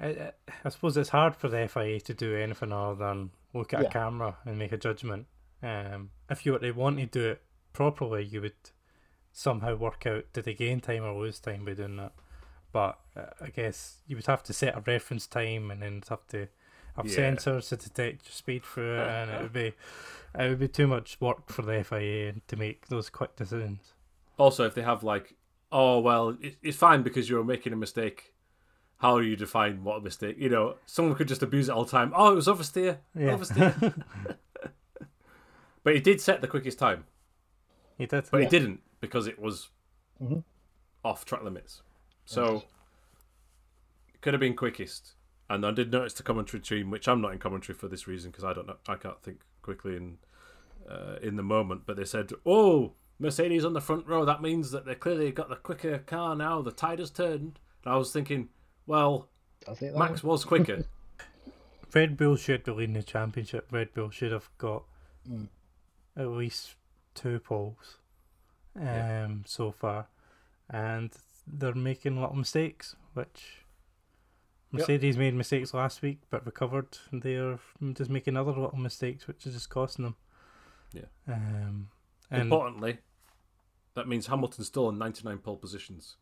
[0.00, 0.32] I,
[0.64, 3.88] I- suppose it's hard for the FIA to do anything other than look at Yeah.
[3.88, 5.26] a camera and make a judgment.
[5.62, 8.54] Um, if you were to want to do it properly, you would
[9.32, 12.12] somehow work out did they gain time or lose time by doing that.
[12.72, 16.26] But uh, I guess you would have to set a reference time and then have
[16.28, 16.48] to
[16.96, 17.30] have Yeah.
[17.32, 19.72] sensors to detect your speed through it, and it would be
[20.38, 23.94] it would be too much work for the FIA to make those quick decisions.
[24.36, 25.34] Also, if they have like,
[25.72, 28.34] oh well, it, it's fine because you're making a mistake.
[28.98, 30.36] How do you define what a mistake?
[30.38, 32.12] You know, someone could just abuse it all the time.
[32.14, 33.36] Oh, it was oversteer, Yeah.
[33.36, 34.02] oversteer.
[35.84, 37.04] but he did set the quickest time,
[37.96, 38.24] He did.
[38.30, 38.44] but Yeah.
[38.44, 39.70] he didn't because it was
[40.20, 40.42] Mhm.
[41.04, 41.82] off track limits.
[42.24, 42.64] So
[44.20, 45.14] could have been quickest.
[45.48, 48.30] And I did notice the commentary team, which I'm not in commentary for this reason
[48.30, 50.18] because I don't know, I can't think quickly in
[50.88, 51.82] uh, in the moment.
[51.86, 54.24] But they said, "Oh, Mercedes on the front row.
[54.24, 56.62] That means that they clearly got the quicker car now.
[56.62, 58.48] The tide has turned." And I was thinking,
[58.88, 59.28] well,
[59.64, 59.94] Does it?
[59.96, 60.84] Max was quicker.
[61.94, 63.68] Red Bull should be leading the championship.
[63.70, 64.82] Red Bull should have got
[65.28, 65.48] Mm.
[66.16, 66.74] at least
[67.14, 67.98] two poles
[68.76, 69.28] um, Yeah.
[69.44, 70.06] so far,
[70.70, 71.12] and
[71.46, 73.64] they're making little mistakes, which
[74.72, 74.80] Yep.
[74.80, 76.98] Mercedes made mistakes last week but recovered.
[77.12, 77.58] They're
[77.94, 80.16] just making other little mistakes, which is just costing them.
[80.92, 81.06] Yeah.
[81.26, 81.90] Um,
[82.30, 82.98] and Importantly,
[83.94, 86.16] that means Hamilton's still in 99 pole positions,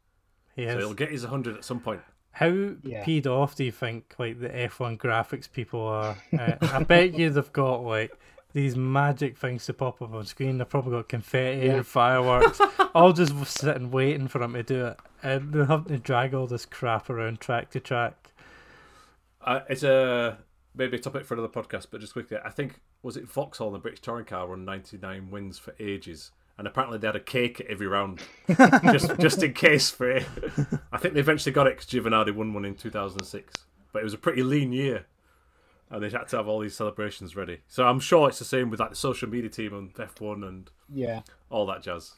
[0.54, 0.78] he so has.
[0.78, 2.02] he'll get his 100 at some point.
[2.36, 2.48] How
[2.82, 3.02] Yeah.
[3.04, 6.16] peed off do you think like the F1 graphics people are?
[6.38, 8.12] Uh, I bet you they've got like
[8.52, 10.58] these magic things to pop up on screen.
[10.58, 11.74] They've probably got confetti Yeah.
[11.76, 12.60] and fireworks,
[12.94, 16.46] all just sitting waiting for them to do it, and they're having to drag all
[16.46, 18.32] this crap around track to track.
[19.40, 20.38] Uh, it's a
[20.74, 23.76] maybe a topic for another podcast, but just quickly, I think was it Vauxhall and
[23.76, 27.60] the British touring car won 99 wins for ages, and apparently they had a cake
[27.60, 30.26] at every round, just just in case for it.
[30.92, 33.52] I think they eventually got it because Giovinazzi won one in 2006,
[33.92, 35.06] but it was a pretty lean year,
[35.90, 37.60] and they had to have all these celebrations ready.
[37.68, 40.70] So I'm sure it's the same with like the social media team on F1 and
[40.88, 41.20] Yeah.
[41.50, 42.14] all that jazz.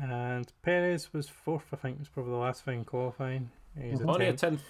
[0.00, 3.50] And Perez was fourth, I think, was probably the last thing qualifying.
[3.78, 4.62] He's Only a a tenth, tenth.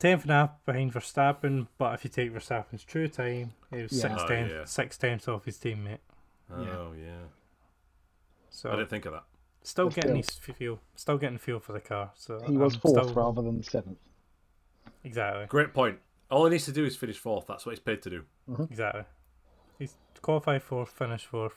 [0.00, 3.92] tenth and a half behind Verstappen, but if you take Verstappen's true time, it was
[3.92, 4.02] Yeah.
[4.16, 4.64] six Oh, yeah.
[4.64, 5.98] six tenths off his teammate.
[6.52, 7.26] Oh yeah,
[8.50, 9.24] So I didn't think of that.
[9.62, 10.42] Still But getting still.
[10.46, 12.12] his feel, still getting fuel for the car.
[12.14, 13.98] So He was I'm fourth still- rather than seventh.
[15.04, 15.98] Exactly, Great point.
[16.30, 17.46] All he needs to do is finish fourth.
[17.46, 18.24] That's what he's paid to do.
[18.48, 18.64] Mm-hmm.
[18.64, 19.04] exactly.
[19.78, 21.54] He's qualified fourth, finish fourth,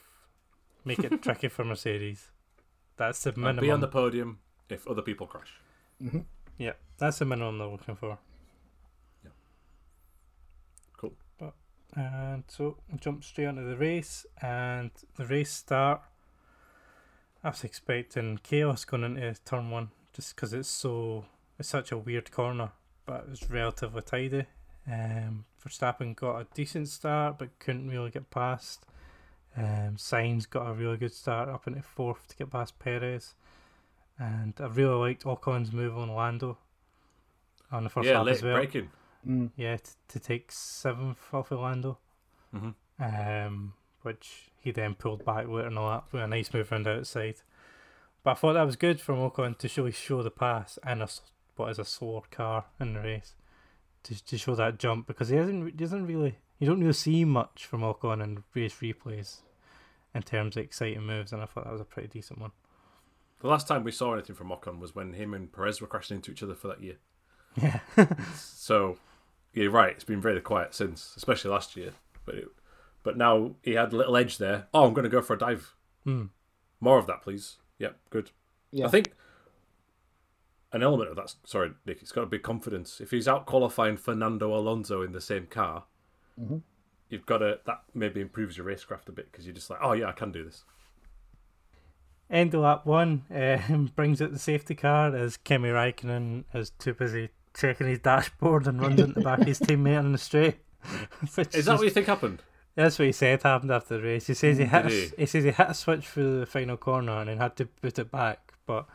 [0.84, 2.30] make it tricky for Mercedes.
[2.96, 3.62] That's the And minimum.
[3.64, 5.54] be on the podium if other people crash.
[6.02, 6.20] Mm-hmm.
[6.58, 8.18] Yeah, that's the minimum they're looking for.
[9.24, 9.30] Yeah.
[10.96, 11.14] Cool.
[11.38, 11.54] But
[11.96, 16.02] and so jump straight onto the race, and the race start.
[17.44, 21.24] I was expecting chaos going into turn one, just because it's so
[21.58, 22.70] it's such a weird corner,
[23.04, 24.46] but it was relatively tidy.
[24.86, 28.84] Um, Verstappen got a decent start, but couldn't really get past.
[29.56, 33.34] Um, Sainz got a really good start up into fourth to get past Perez,
[34.18, 36.58] and I really liked Ocon's move on Lando
[37.70, 38.54] on the first yeah, half late as well.
[38.54, 38.90] braking.
[39.26, 39.50] Mm.
[39.56, 41.98] Yeah, t- to take seventh off of Lando,
[42.52, 46.70] hmm um, which he then pulled back later in the lap with a nice move
[46.70, 47.36] around the outside.
[48.22, 51.08] But I thought that was good from Ocon to really show the pass in a
[51.56, 53.34] what is a slower car in the race,
[54.04, 57.24] to to show that jump because he hasn't he doesn't really you don't really see
[57.24, 59.38] much from Ocon in race replays
[60.14, 62.52] in terms of exciting moves, and I thought that was a pretty decent one.
[63.40, 66.16] The last time we saw anything from Ocon was when him and Perez were crashing
[66.16, 66.96] into each other for that year.
[67.56, 67.80] Yeah,
[68.36, 68.98] So
[69.52, 69.92] you're right.
[69.92, 71.92] It's been very quiet since, especially last year.
[72.24, 72.48] But it,
[73.02, 74.68] but now he had a little edge there.
[74.74, 75.74] Oh, I'm going to go for a dive.
[76.04, 76.26] Hmm.
[76.80, 77.56] More of that, please.
[77.78, 78.30] Yep, good.
[78.70, 78.86] Yeah.
[78.86, 79.12] I think
[80.72, 81.34] an element of that.
[81.44, 82.00] Sorry, Nick.
[82.02, 83.00] It's got to be confidence.
[83.00, 85.84] If he's out qualifying Fernando Alonso in the same car,
[86.40, 86.62] Mhm.
[87.08, 87.60] you've got to.
[87.66, 90.32] That maybe improves your racecraft a bit because you're just like, oh yeah, I can
[90.32, 90.64] do this.
[92.30, 96.94] End of lap one um, brings out the safety car as Kimi Raikkonen is too
[96.94, 100.56] busy checking his dashboard and runs into the back of his teammate on the straight.
[101.34, 102.42] Which Is that is- what you think happened?
[102.74, 104.26] That's what he said happened after the race.
[104.26, 104.82] He says he hit.
[104.88, 105.26] Did a, he?
[105.26, 108.10] says he hit a switch through the final corner and then had to put it
[108.10, 108.54] back.
[108.66, 108.86] But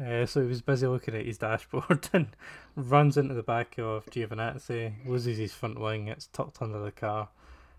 [0.00, 2.28] uh, so he was busy looking at his dashboard and
[2.74, 6.08] runs into the back of Giovinazzi, loses his front wing.
[6.08, 7.28] It's tucked under the car.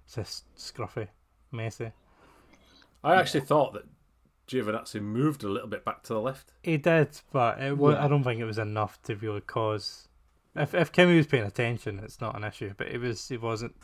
[0.06, 1.08] It's just scruffy,
[1.52, 1.92] messy.
[3.04, 3.86] I actually thought that
[4.48, 6.54] Giovinazzi moved a little bit back to the left.
[6.64, 8.06] He did, but it wa- Yeah.
[8.06, 10.08] I don't think it was enough to really cause.
[10.56, 12.74] If if Kimi was paying attention, it's not an issue.
[12.78, 13.28] But it was.
[13.28, 13.76] He wasn't.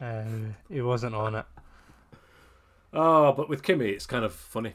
[0.00, 0.24] Uh,
[0.70, 1.44] he wasn't on it.
[2.92, 4.74] Oh, but with Kimi, it's kind of funny.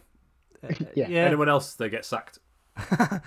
[0.63, 1.07] Uh, Yeah.
[1.07, 1.25] yeah.
[1.25, 2.39] Anyone else, they get sacked.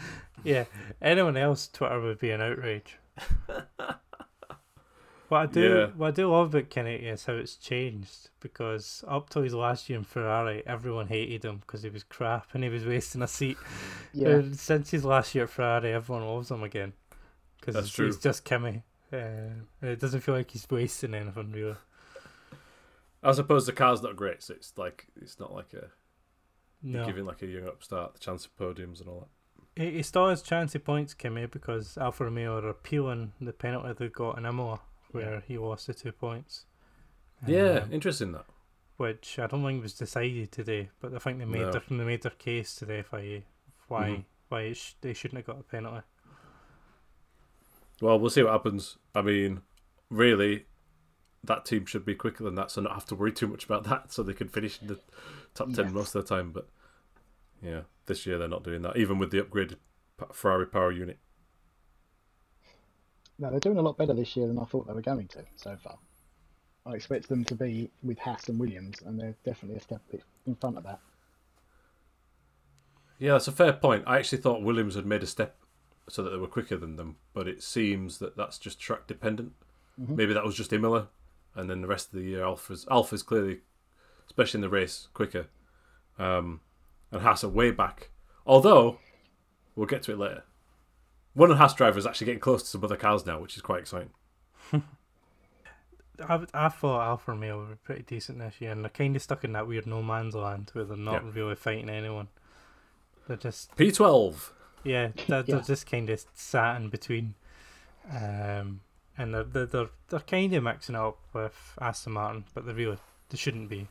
[0.44, 0.64] Yeah,
[1.00, 2.98] anyone else, Twitter would be an outrage.
[5.28, 5.86] what I do, Yeah.
[5.96, 9.88] what I do love about Kimi is how it's changed because up till his last
[9.88, 13.26] year in Ferrari, everyone hated him because he was crap and he was wasting a
[13.28, 13.56] seat.
[14.12, 14.28] Yeah.
[14.28, 16.92] And since his last year at Ferrari, everyone loves him again
[17.58, 18.06] because That's he's, true.
[18.06, 18.82] he's just Kimi.
[19.14, 21.76] Uh, it doesn't feel like he's wasting anything really.
[23.22, 25.88] I suppose the car's not great, so it's like it's not like a
[26.82, 29.28] No, giving like a young upstart the chance of podiums and all
[29.76, 33.92] he, he still has chance of points, Kimi, because Alfa Romeo are appealing the penalty
[33.98, 34.80] they got in Imola
[35.12, 36.66] where he lost the two points.
[37.46, 38.46] Yeah, Um, interesting that.
[38.96, 41.70] which I don't think was decided today, but I think they made No.
[41.72, 43.42] their they made their case to the FIA
[43.88, 44.24] why Mhm.
[44.48, 46.04] why it sh- they shouldn't have got a penalty.
[48.00, 48.98] Well, we'll see what happens.
[49.14, 49.62] I mean,
[50.10, 50.66] really,
[51.42, 53.84] that team should be quicker than that, so not have to worry too much about
[53.84, 55.00] that, so they can finish in the
[55.54, 55.94] top ten Yes.
[55.94, 56.50] most of the time.
[56.52, 56.68] But
[57.62, 59.76] yeah, this year they're not doing that, even with the upgraded
[60.32, 61.18] Ferrari power unit.
[63.38, 65.44] No, they're doing a lot better this year than I thought they were going to
[65.56, 65.98] so far.
[66.86, 70.02] I expect them to be with Haas and Williams, and they're definitely a step
[70.46, 71.00] in front of that.
[73.18, 74.04] Yeah, that's a fair point.
[74.06, 75.56] I actually thought Williams had made a step
[76.08, 79.52] so that they were quicker than them, but it seems that that's just track dependent.
[79.96, 81.08] Maybe that was just Imola,
[81.54, 83.60] and then the rest of the year Alfa's Alfa's clearly,
[84.26, 85.46] especially in the race, quicker.
[86.18, 86.60] Um,
[87.12, 88.10] and Haas are way back.
[88.46, 88.98] Although,
[89.76, 90.42] we'll get to it later.
[91.32, 93.62] One of the Haas drivers actually getting close to some other cars now, which is
[93.62, 94.10] quite exciting.
[96.28, 99.42] I, I thought Alfa Romeo were pretty decent this year, and they're kind of stuck
[99.44, 101.30] in that weird no man's land where they're not Yeah.
[101.34, 102.28] really fighting anyone.
[103.26, 104.50] They're just P12.
[104.84, 105.62] Yeah, they're, they're Yeah.
[105.62, 107.34] just kind of sat in between,
[108.10, 108.80] um,
[109.18, 112.72] and they're they're they're, they're kind of mixing it up with Aston Martin, but they
[112.72, 112.98] really
[113.30, 113.88] they shouldn't be.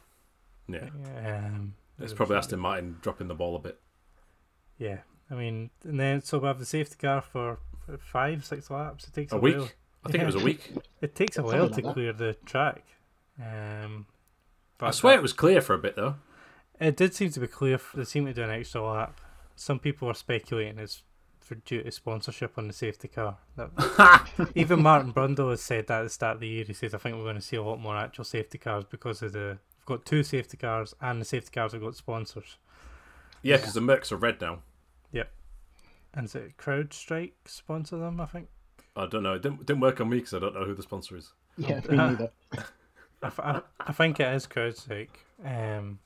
[0.68, 0.90] Yeah,
[1.26, 3.80] Um, it's probably shouldn't Aston Martin dropping the ball a bit.
[4.78, 7.60] Yeah, I mean, and then so we have the safety car for
[8.00, 9.08] five six laps.
[9.08, 9.58] It takes A a, week?
[9.58, 9.70] while.
[10.06, 10.72] I think it was a week.
[11.02, 11.94] It takes a while like to that.
[11.94, 12.84] clear the track.
[13.40, 14.06] Um,
[14.80, 16.16] I swear that- it was clear for a bit though.
[16.80, 17.76] It did seem to be clear.
[17.76, 19.20] f- They seem to do an extra lap.
[19.56, 21.04] Some people are speculating it's
[21.40, 23.38] for due to sponsorship on the safety car.
[23.58, 26.64] That, even Martin Brundle has said that at the start of the year.
[26.66, 29.22] He says, "I think we're going to see a lot more actual safety cars because
[29.22, 32.58] of the we've got two safety cars and the safety cars have got sponsors."
[33.42, 34.60] Yeah, because the Mercs are red now.
[35.12, 35.30] Yep.
[36.14, 38.22] And is it CrowdStrike sponsor them?
[38.22, 38.48] I think.
[38.96, 39.34] I don't know.
[39.34, 41.34] It didn't, didn't work on me because I don't know who the sponsor is.
[41.58, 42.30] Yeah, me neither.
[43.22, 45.10] I, f- I- I think it is CrowdStrike.
[45.44, 46.00] Um,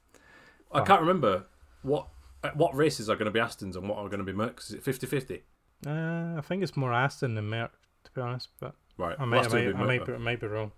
[0.72, 1.46] I can't remember
[1.84, 2.08] what
[2.56, 4.70] what races are going to be Astons and what are going to be Mercs.
[4.70, 5.42] Is it 50-50?
[5.86, 7.72] uh, I think it's more Aston than Merc,
[8.06, 8.50] to be honest.
[8.60, 9.16] But Right.
[9.20, 10.72] I might, I might, I be might, be, I might be wrong.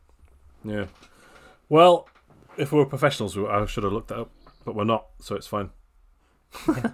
[0.64, 0.86] Yeah.
[1.70, 2.10] Well,
[2.58, 4.32] if we were professionals, I should have looked that up,
[4.66, 5.70] but we're not, so it's fine.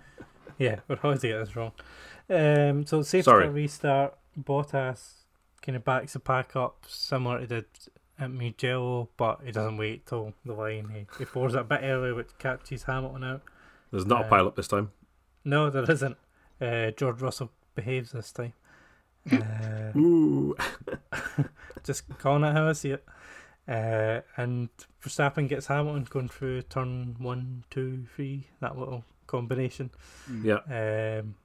[0.58, 1.74] Yeah, we're always to get this wrong.
[2.30, 3.50] Um, so safety Sorry.
[3.50, 4.18] restart.
[4.40, 5.24] Bottas
[5.62, 7.66] kind of backs the pack up, similar to did
[8.18, 10.90] at Mugello, but he doesn't wait till the line.
[10.94, 13.42] He, he pours it a bit early, which catches Hamilton out.
[13.96, 14.92] There's not a Uh, pile up this time.
[15.46, 16.18] No, there isn't.
[16.60, 18.52] Uh, George Russell behaves this time.
[19.32, 20.56] Uh, Ooh.
[21.84, 23.06] just calling it how I see it.
[23.68, 24.68] Uh, and
[25.02, 28.48] Verstappen gets Hamilton going through turn one, two, three.
[28.60, 29.92] That little combination.
[30.44, 31.36] Yeah, Um,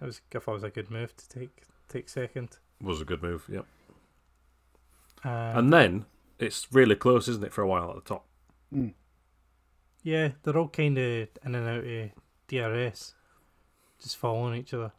[0.00, 2.58] it was, I thought it was a good move to take take second.
[2.82, 3.48] was a good move.
[3.50, 3.62] Yeah.
[5.24, 6.04] Um, And then
[6.38, 8.26] it's really close, isn't it, for a while at the top?
[8.74, 8.92] Mm.
[10.02, 11.04] Yeah, they're all kind of
[11.44, 12.10] in and out of
[12.48, 13.14] DRS,
[14.00, 14.92] just following each other.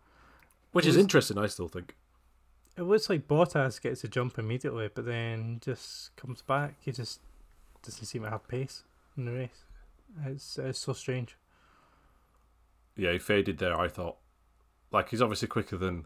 [0.72, 1.96] Which is interesting, I still think.
[2.78, 6.76] It looks like Bottas gets a jump immediately, but then just comes back.
[6.80, 7.20] He just
[7.84, 8.84] doesn't seem to have pace
[9.18, 9.66] in the race.
[10.26, 11.38] It's it's so strange.
[12.96, 14.18] Yeah, he faded there, I thought.
[14.92, 16.06] Like, he's obviously quicker than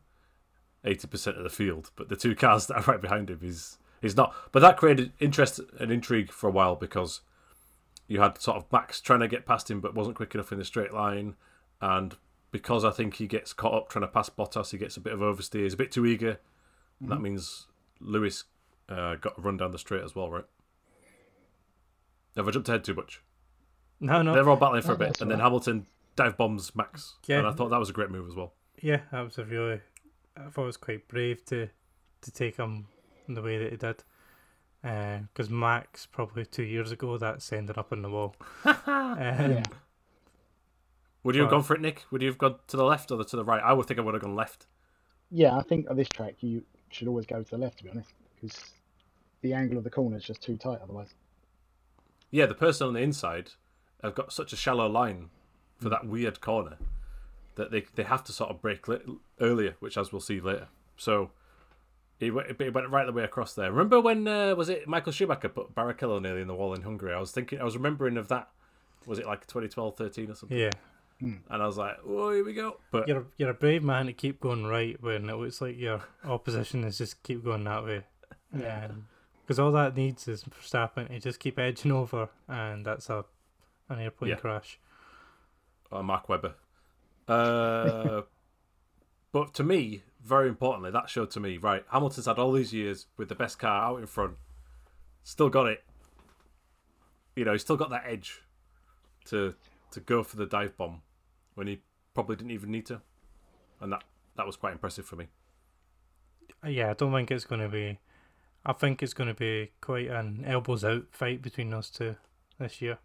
[0.86, 4.16] 80% of the field, but the two cars that are right behind him, he's, he's
[4.16, 4.34] not.
[4.52, 7.22] But that created interest and intrigue for a while because
[8.08, 10.60] you had sort of Max trying to get past him but wasn't quick enough in
[10.60, 11.36] the straight line.
[11.82, 12.16] And
[12.52, 15.14] because I think he gets caught up trying to pass Bottas, he gets a bit
[15.14, 15.64] of oversteer.
[15.64, 16.40] He's a bit too eager.
[17.00, 17.68] And that means
[18.00, 18.46] Lewis
[18.90, 20.46] uh, got a run down the straight as well, right?
[22.36, 23.22] Have I jumped ahead too much?
[24.00, 25.40] No, no, They're all battling for No, a bit, and then.
[25.40, 25.86] Hamilton
[26.16, 27.16] dive bombs Max.
[27.28, 27.40] Yeah.
[27.40, 28.54] And I thought that was a great move as well.
[28.82, 29.82] yeah, that was a really.
[30.36, 31.70] I thought it was quite brave to
[32.22, 32.88] to take him
[33.28, 34.04] in the way that he did.
[34.84, 38.36] Because Max probably two years ago that's ended up in the wall.
[38.66, 39.64] um, Yeah.
[41.24, 42.04] Would you have gone for it, Nick?
[42.12, 43.64] Would you have gone to the left or to the right?
[43.64, 44.68] I would think I would have gone left.
[45.32, 47.90] Yeah, I think on this track you should always go to the left, to be
[47.90, 48.60] honest, because
[49.42, 51.14] the angle of the corner is just too tight otherwise.
[52.30, 53.52] Yeah, the person on the inside
[54.04, 55.30] have got such a shallow line
[55.80, 56.78] for that weird corner
[57.56, 59.00] that they they have to sort of break li-
[59.40, 60.68] earlier, which as we'll see later.
[60.98, 61.32] So
[62.20, 63.72] he went, he went right the way across there.
[63.72, 67.14] Remember when uh, was it Michael Schumacher put Barrichello nearly in the wall in Hungary?
[67.14, 68.50] I was thinking, I was remembering of that.
[69.06, 70.58] Was it like 2012, 13 or something?
[70.58, 70.70] yeah,
[71.20, 72.78] And I was like, oh, here we go.
[72.92, 76.02] But you're you're a brave man to keep going right when it looks like your
[76.24, 78.04] opposition is just keep going that way.
[78.58, 78.88] Yeah.
[79.42, 83.26] Because all that needs is Verstappen to just keep edging over, and that's a
[83.90, 84.36] an airplane Yeah.
[84.38, 84.80] crash.
[85.92, 86.54] uh, Mark Webber.
[87.28, 88.22] Uh,
[89.34, 91.84] but to me, very importantly, that showed to me right.
[91.92, 94.36] Hamilton's had all these years with the best car out in front,
[95.24, 95.84] still got it.
[97.36, 98.42] You know, he's still got that edge
[99.26, 99.56] to
[99.92, 101.02] to go for the dive bomb
[101.56, 101.82] when he
[102.14, 103.02] probably didn't even need to,
[103.82, 104.04] and that
[104.38, 105.28] that was quite impressive for me.
[106.66, 108.00] yeah, I don't think it's going to be.
[108.66, 112.16] I think it's going to be quite an elbows out fight between those two
[112.60, 112.98] this year.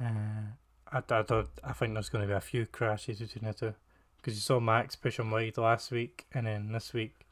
[0.00, 0.54] Uh,
[0.92, 3.74] I, I, I think there's going to be a few crashes between the two
[4.20, 7.26] because you saw Max push him wide last week, and then this week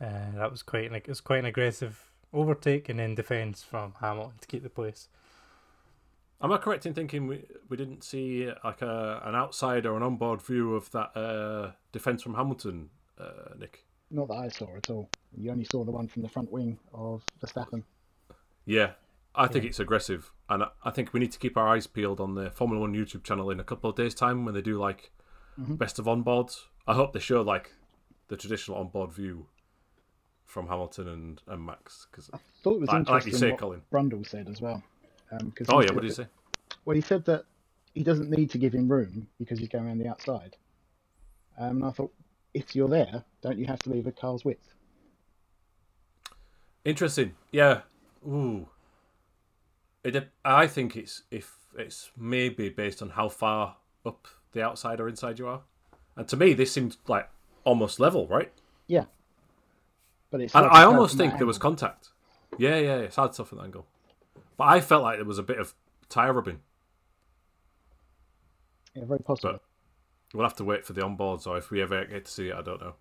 [0.00, 3.94] uh, that was quite like it was quite an aggressive overtake and then defence from
[4.00, 5.08] Hamilton to keep the place.
[6.42, 10.02] Am I correct in thinking we we didn't see like a an outside or an
[10.02, 13.84] onboard view of that uh, defence from Hamilton, uh, Nick?
[14.10, 15.08] Not that I saw at all.
[15.36, 17.82] You only saw the one from the front wing of Verstappen.
[18.66, 18.92] Yeah,
[19.34, 19.70] I think Yeah.
[19.70, 22.50] it's aggressive, and I- I think we need to keep our eyes peeled on the
[22.50, 25.10] Formula One YouTube channel in a couple of days' time when they do like
[25.58, 25.78] Mhm.
[25.78, 26.62] best of onboards.
[26.86, 27.72] I hope they show like
[28.28, 29.46] the traditional onboard view
[30.44, 32.06] from Hamilton and, and Max.
[32.10, 33.82] Because I thought it was like, interesting like you say, what Colin.
[33.92, 34.82] Brundle said as well.
[35.32, 36.26] Um, 'cause Oh yeah, what did that- say?
[36.84, 37.44] Well, he said that
[37.94, 40.56] he doesn't need to give him room because he's going around the outside.
[41.56, 42.12] Um, and I thought,
[42.52, 44.74] if you're there, don't you have to leave a car's width?
[46.84, 47.34] Interesting.
[47.52, 47.82] Yeah.
[48.26, 48.68] Ooh.
[50.02, 50.28] It.
[50.44, 55.38] I think it's if it's maybe based on how far up the outside or inside
[55.38, 55.60] you are,
[56.16, 57.28] and to me this seemed like
[57.64, 58.52] almost level, right?
[58.86, 59.04] Yeah.
[60.30, 60.54] But it's.
[60.54, 62.08] And I almost think there was contact.
[62.58, 63.86] Yeah, yeah, it's hard to tell from that angle.
[64.56, 65.74] But I felt like there was a bit of
[66.08, 66.60] tire rubbing.
[68.94, 69.52] Yeah, very possible.
[69.52, 69.62] But
[70.32, 72.54] we'll have to wait for the onboards, or if we ever get to see it,
[72.54, 72.94] I don't know.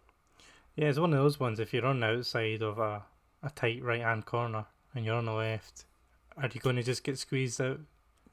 [0.76, 1.60] Yeah, it's one of those ones.
[1.60, 3.04] If you're on the outside of a,
[3.44, 5.86] a tight right hand corner and you're on the left,
[6.38, 7.80] are you going to just get squeezed out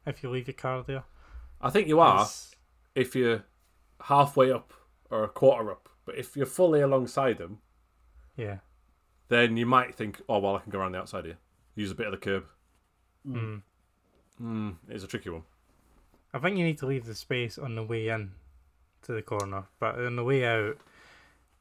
[0.07, 1.05] if you leave your car there?
[1.61, 2.55] I think you are It's-
[3.01, 3.45] if you're
[4.03, 4.73] halfway up
[5.11, 5.89] or a quarter up.
[6.05, 7.59] But if you're fully alongside them,
[8.37, 8.59] Yeah.
[9.29, 11.39] then you might think, oh well, I can go around the outside here,
[11.75, 12.45] use a bit of the curb.
[13.27, 13.63] Mm.
[14.41, 15.43] Mm, it's a tricky one.
[16.33, 18.33] I think you need to leave the space on the way in
[19.03, 20.77] to the corner, but on the way out,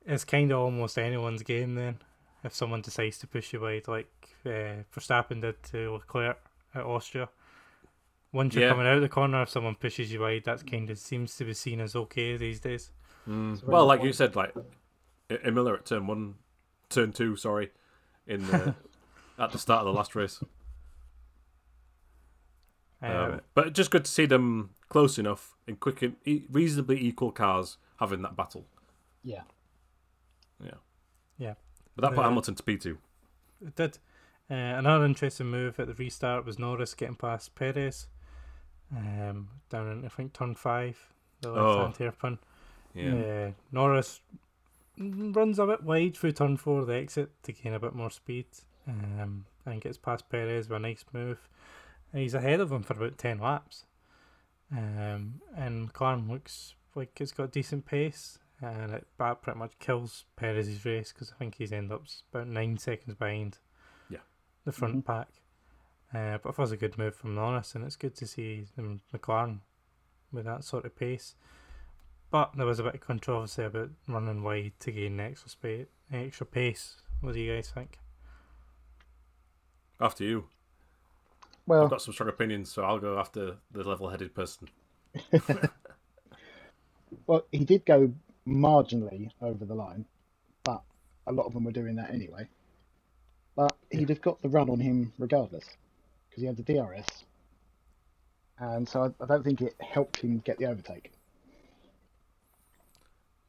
[0.06, 2.00] it's kind of almost anyone's game then.
[2.44, 6.38] If someone decides to push you wide, like uh, Verstappen did to Leclerc
[6.74, 7.28] at Austria.
[8.32, 8.70] Once you're Yeah.
[8.70, 11.46] coming out of the corner, if someone pushes you wide, that kind of seems to
[11.46, 12.92] be seen as okay these days.
[13.28, 13.54] Mm.
[13.54, 14.54] It's Well, like you said, like
[15.32, 16.36] I- I Miller at turn one,
[16.90, 17.72] turn two, sorry,
[18.28, 18.76] in the
[19.40, 20.44] at the start of the last race.
[23.02, 27.00] Uh, Um, but just good to see them close enough in quick, and e- reasonably
[27.02, 28.66] equal cars having that battle.
[29.24, 29.44] Yeah.
[30.64, 30.74] Yeah.
[31.38, 31.54] Yeah.
[31.96, 32.98] But that put Uh, Hamilton to P two.
[33.66, 33.98] It did.
[34.52, 38.08] Uh, another interesting move at the restart was Norris getting past Perez
[38.96, 40.98] um, down in, I think, turn five,
[41.42, 41.82] the left Oh.
[41.84, 42.40] hand hairpin.
[42.94, 43.14] Yeah.
[43.14, 44.22] Uh, Norris
[44.98, 48.48] runs a bit wide through turn four, the exit, to gain a bit more speed
[48.88, 51.48] um, and gets past Perez with a nice move.
[52.12, 53.86] And he's ahead of him for about 10 laps.
[54.72, 58.40] Um, and McLaren looks like it's got decent pace.
[58.62, 62.48] And it that pretty much kills Perez's race because I think he's ended up about
[62.48, 63.58] nine seconds behind
[64.10, 64.20] Yeah.
[64.66, 65.30] the front pack.
[66.14, 69.02] Uh, but it was a good move from Norris, and it's good to see them
[69.14, 69.60] McLaren
[70.32, 71.36] with that sort of pace.
[72.32, 76.46] But there was a bit of controversy about running wide to gain extra space, extra
[76.46, 76.98] pace.
[77.22, 78.00] What do you guys think?
[80.00, 80.46] After you,
[81.68, 84.70] Well, I've got some strong opinions, so I'll go after the level-headed person.
[87.28, 88.14] well, he did go
[88.48, 90.06] marginally over the line,
[90.64, 90.82] but
[91.28, 92.48] a lot of them were doing that anyway.
[93.56, 95.66] But he'd have got the run on him regardless,
[96.40, 97.24] because he had the DRS,
[98.60, 101.12] and so I, I don't think it helped him get the overtake.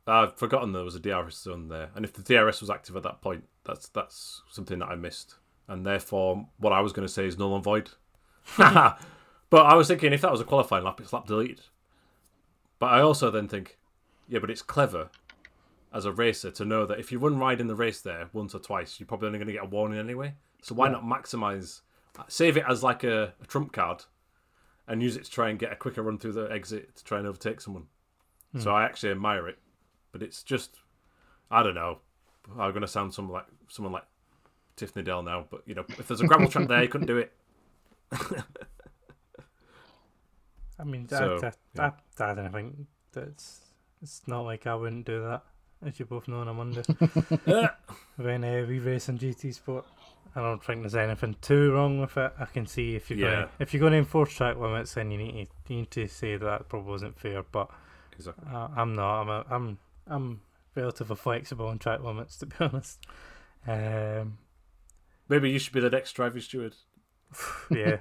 [0.06, 3.02] I've forgotten there was a DRS zone there, and if the DRS was active at
[3.04, 5.36] that point, that's that's something that I missed,
[5.68, 7.90] and therefore what I was going to say is null and void.
[8.58, 8.96] but
[9.52, 11.60] I was thinking if that was a qualifying lap, it's lap deleted.
[12.78, 13.78] But I also then think,
[14.26, 15.10] yeah, but it's clever
[15.92, 18.54] as a racer to know that if you run wide in the race there once
[18.54, 20.34] or twice, you're probably only going to get a warning anyway.
[20.62, 20.92] So why Yeah.
[20.92, 21.82] not maximize,
[22.28, 24.04] save it as like a, a trump card,
[24.86, 27.18] and use it to try and get a quicker run through the exit to try
[27.18, 27.84] and overtake someone.
[28.58, 29.58] So I actually admire it,
[30.10, 30.74] but it's just,
[31.52, 31.98] I don't know.
[32.58, 34.02] I'm going to sound some like someone like
[34.74, 37.18] Tiff Needell now, but you know, if there's a gravel track there, you couldn't do
[37.18, 37.32] it.
[40.80, 42.74] I mean, So, I, I, I, I don't think
[43.12, 43.60] that's.
[44.02, 45.42] It's not like I wouldn't do that,
[45.86, 46.82] as you both know on a Monday.
[48.16, 49.84] when uh, we race in GT Sport,
[50.36, 52.32] I don't think there's anything too wrong with it.
[52.38, 53.30] I can see if you're Yeah.
[53.34, 56.06] going if you're going to enforce track limits, then you need to you need to
[56.08, 57.42] say that that probably wasn't fair.
[57.42, 57.68] But
[58.16, 58.44] Exactly.
[58.52, 59.20] uh, I'm not.
[59.22, 60.40] I'm a, I'm I'm
[60.76, 62.98] relatively flexible on track limits, to be honest.
[63.66, 64.38] Um,
[65.28, 66.74] Maybe you should be the next driving steward.
[67.70, 67.98] yeah.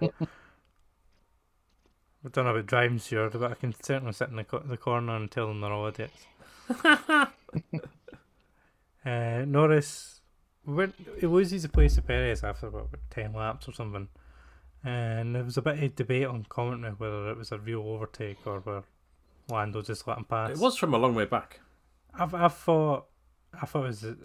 [2.26, 4.78] I don't know about driving steward, but I can certainly sit in the, co- the
[4.78, 6.26] corner and tell them they're all idiots.
[6.84, 7.26] uh,
[9.46, 10.19] Norris
[10.66, 14.08] when it loses the place to Perez after about ten laps or something,
[14.84, 18.38] and there was a bit of debate on commentary whether it was a real overtake
[18.46, 18.84] or whether
[19.50, 20.52] Lando just let him pass.
[20.52, 21.60] It was from a long way back.
[22.14, 23.08] I've, I thought,
[23.60, 24.16] I thought it was, a,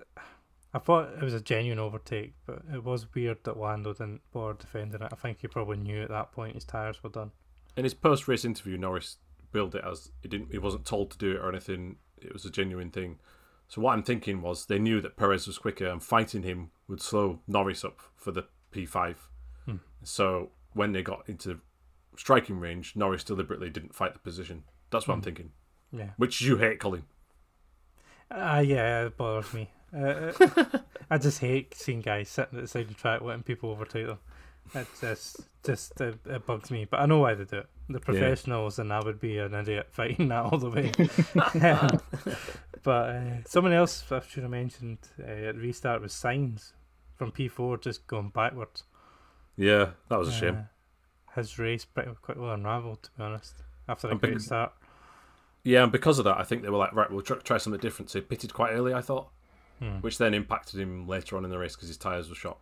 [0.72, 4.54] I thought it was a genuine overtake, but it was weird that Lando didn't bother
[4.54, 5.08] defending it.
[5.12, 7.30] I think he probably knew at that point his tires were done.
[7.76, 9.16] In his post-race interview, Norris
[9.50, 11.96] billed it as he didn't, he wasn't told to do it or anything.
[12.20, 13.18] It was a genuine thing.
[13.68, 17.00] So what I'm thinking was they knew that Perez was quicker and fighting him would
[17.00, 19.16] slow Norris up for the P5.
[19.64, 19.76] Hmm.
[20.02, 21.60] So when they got into
[22.16, 24.64] striking range, Norris deliberately didn't fight the position.
[24.90, 25.24] That's what I'm Hmm.
[25.24, 25.52] thinking.
[25.92, 26.10] Yeah.
[26.16, 27.04] Which you hate, Colin.
[28.30, 29.70] Ah, yeah, it bothers me.
[29.96, 30.64] Uh, uh,
[31.10, 34.06] I just hate seeing guys sitting at the side of the track letting people overtake
[34.06, 34.18] them.
[34.74, 36.86] It just, just uh, it bugs me.
[36.90, 37.66] But I know why they do it.
[37.88, 40.92] The professionals, and I would be an idiot fighting that all the way.
[41.62, 42.00] Um,
[42.82, 46.72] but uh, someone else I should have mentioned uh, at restart was Sainz
[47.16, 48.84] from P4 just going backwards.
[49.56, 50.56] Yeah, that was a shame.
[50.56, 53.54] Uh, his race pretty quite well unravelled, to be honest,
[53.88, 54.72] after a And great start.
[55.62, 57.80] Yeah, and because of that, I think they were like, right, we'll try, try something
[57.80, 58.10] different.
[58.10, 59.28] So he pitted quite early, I thought,
[59.80, 59.96] Hmm.
[60.02, 62.58] which then impacted him later on in the race because his tyres were shot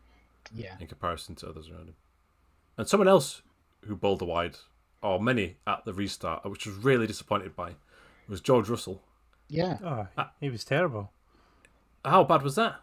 [0.54, 0.76] Yeah.
[0.80, 1.96] in comparison to others around him.
[2.78, 3.42] And someone else
[3.86, 4.56] who bowled the wide,
[5.02, 7.74] or many at the restart, which was really disappointed by,
[8.28, 9.02] was George Russell.
[9.48, 9.78] Yeah.
[9.84, 10.32] Oh, Ah.
[10.40, 11.12] he was terrible.
[12.04, 12.80] How bad was that?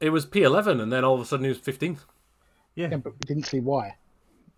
[0.00, 2.04] It was P11, and then all of a sudden he was 15th.
[2.74, 3.96] Yeah, Yeah, but we didn't see why.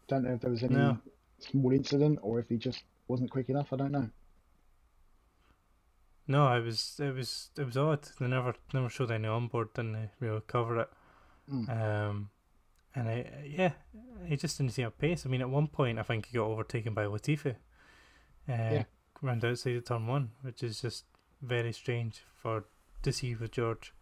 [0.09, 0.99] Don't know if there was any No.
[1.39, 3.73] small incident or if he just wasn't quick enough.
[3.73, 4.11] I don't know.
[6.27, 8.09] No, it was it was it was odd.
[8.19, 10.11] They never never showed any onboard, didn't they?
[10.21, 10.89] Really cover it.
[11.53, 11.69] Mm.
[12.09, 12.31] Um,
[12.95, 13.73] and I yeah,
[14.27, 15.27] he just didn't see a pace.
[15.27, 17.57] I mean, at one point, I think he got overtaken by Latifi.
[18.49, 18.85] Uh, Yeah.
[19.23, 21.05] round outside of turn one, which is just
[21.43, 22.65] very strange for
[23.03, 23.93] to see with George.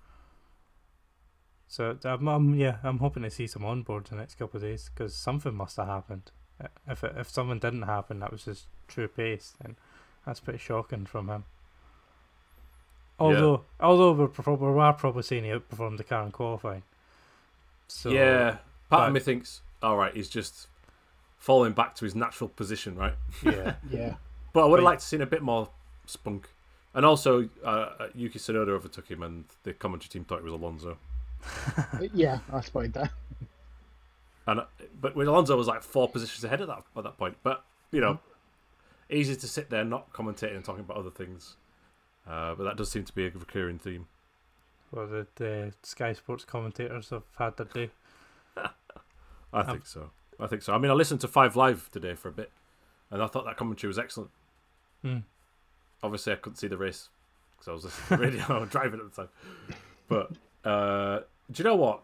[1.69, 4.91] So I'm, I'm yeah, I'm hoping to see some onboard the next couple of days
[4.95, 6.31] because something must have happened.
[6.63, 9.77] Uh, If it, if something didn't happen, that was just true pace, and
[10.27, 11.45] that's pretty shocking from him.
[13.19, 16.83] Although, although we're probably we are probably saying he outperformed the car in qualifying.
[17.89, 18.59] So yeah,
[18.93, 20.69] part but- of me thinks, all right, he's just
[21.39, 23.15] falling back to his natural position, right?
[23.43, 24.15] yeah, Yeah.
[24.53, 25.69] But I would have liked to seen a bit more
[26.07, 26.49] spunk.
[26.95, 30.99] And also, uh, Yuki Tsunoda overtook him, and the commentary team thought it was Alonso.
[32.15, 33.11] Yeah, I spotted that.
[34.47, 34.65] And uh,
[35.01, 37.37] but with Alonso was like four positions ahead of that at that point.
[37.43, 38.19] But you know,
[39.11, 41.57] easy to sit there not commentating and talking about other things.
[42.29, 44.07] Uh, but that does seem to be a recurring theme.
[44.93, 47.91] well the, the Sky Sports commentators have had their day.
[49.53, 50.11] I think so.
[50.41, 50.73] I think so.
[50.73, 52.51] I mean, I listened to Five Live today for a bit,
[53.11, 54.31] and I thought that commentary was excellent.
[55.03, 55.19] Hmm.
[56.03, 57.09] Obviously, I couldn't see the race
[57.53, 59.29] because I was listening to radio driving at the time.
[60.09, 60.33] But
[60.69, 62.03] uh, do you know what?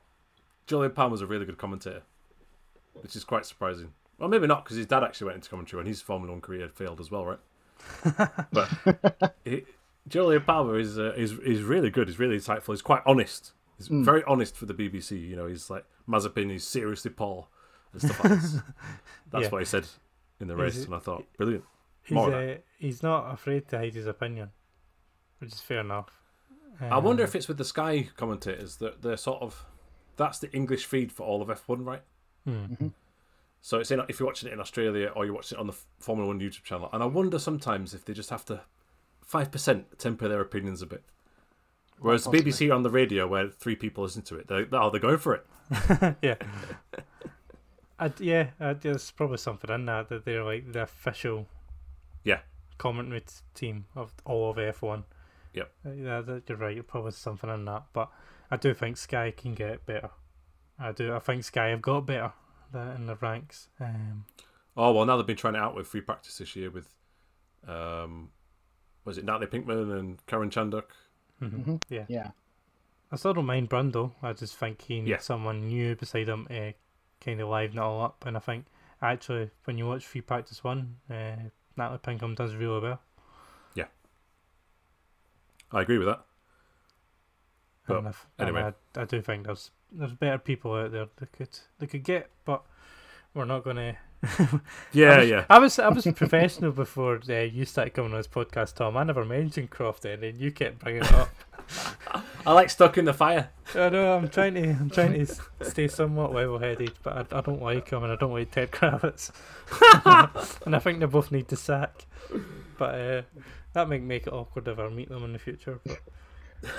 [0.67, 2.03] Jolyon Palmer's a really good commentator,
[3.01, 3.93] which is quite surprising.
[4.19, 6.69] Well, maybe not because his dad actually went into commentary and his Formula One career
[6.69, 7.39] failed as well, right?
[8.53, 9.65] but he,
[10.09, 12.09] Julian Palmer is uh, is is really good.
[12.09, 12.73] He's really insightful.
[12.73, 13.53] He's quite honest.
[13.79, 14.05] He's Mm.
[14.05, 15.17] very honest for the BBC.
[15.19, 16.51] You know, he's like Mazepin.
[16.51, 17.47] He's seriously poor
[17.93, 18.53] and stuff like this.
[19.31, 19.49] That's Yeah.
[19.51, 19.87] what he said
[20.41, 21.65] in the race, it- and I thought brilliant.
[22.03, 24.51] He's uh, he's not afraid to hide his opinion,
[25.39, 26.21] which is fair enough.
[26.81, 29.65] I wonder Um, if it's with the Sky commentators that they're sort of
[30.17, 32.03] that's the English feed for all of F1, right?
[32.45, 32.89] hmm,
[33.61, 35.73] So it's in, if you're watching it in Australia or you're watching it on the
[36.01, 38.63] Formula One YouTube channel, and I wonder sometimes if they just have to
[39.23, 41.05] five percent temper their opinions a bit.
[42.01, 42.53] Whereas Possibly.
[42.53, 45.35] BBC on the radio, where three people listen to it, they oh they're going for
[45.35, 45.47] it.
[46.23, 46.37] yeah.
[47.99, 51.47] I'd, yeah, i there's probably something in that that they're like the official
[52.23, 52.41] Yeah.
[52.79, 55.03] commentary t- team of all of F1.
[55.55, 55.73] Yep.
[55.85, 56.75] Uh, yeah, that, you're right.
[56.75, 58.09] You're probably something in that, but
[58.51, 60.11] I do think Sky can get better.
[60.79, 61.13] I do.
[61.13, 62.33] I think Sky have got better
[62.73, 63.69] in the ranks.
[63.81, 64.25] Um,
[64.77, 66.95] Oh well, now they've been trying it out with free practice this year with,
[67.67, 68.31] um,
[69.05, 70.85] was it Natalie Pinkham and Karun Chandhok?
[71.41, 71.83] Mhm, Mhm.
[71.89, 72.05] Yeah.
[72.09, 72.31] Yeah.
[73.11, 74.13] I still don't mind Brundle.
[74.23, 75.19] I just think he needs Yeah.
[75.19, 76.75] someone new beside him to
[77.21, 78.27] kind of liven it all up.
[78.27, 78.67] And I think
[79.01, 81.37] actually, when you watch Free Practice One, uh,
[81.77, 83.01] Natalie Pinkham does really well.
[83.75, 83.87] Yeah,
[85.73, 86.25] I agree with that.
[87.87, 88.73] But if, anyway.
[88.97, 92.31] I, I do think there's there's better people out there that could they could get,
[92.45, 92.63] but
[93.33, 93.97] we're not gonna.
[94.93, 95.45] Yeah, I was, yeah.
[95.49, 98.97] I was I was professional before uh, you started coming on this podcast, Tom.
[98.97, 101.31] I never mentioned Crofty, and then you kept bringing it up.
[102.47, 103.51] I like stuck in the fire.
[103.75, 107.63] I know I'm trying to I'm trying to stay somewhat level-headed, but I, I don't
[107.63, 109.31] like him and I don't like Ted Kravitz,
[110.67, 112.07] and I think they both need to sack.
[112.79, 113.23] But uh,
[113.75, 115.79] that might make it awkward if I meet them in the future.
[115.85, 116.01] But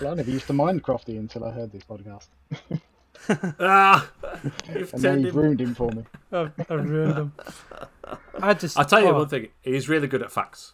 [0.01, 2.27] Well, I never used to mind Crofty until I heard this podcast.
[3.59, 4.09] Ah,
[4.74, 5.41] you've And now turned you've him.
[5.41, 6.03] ruined him for me.
[6.32, 7.34] I've, I've ruined him.
[8.41, 8.78] I just.
[8.78, 9.49] I'll tell you oh, one thing.
[9.61, 10.74] He's really good at facts,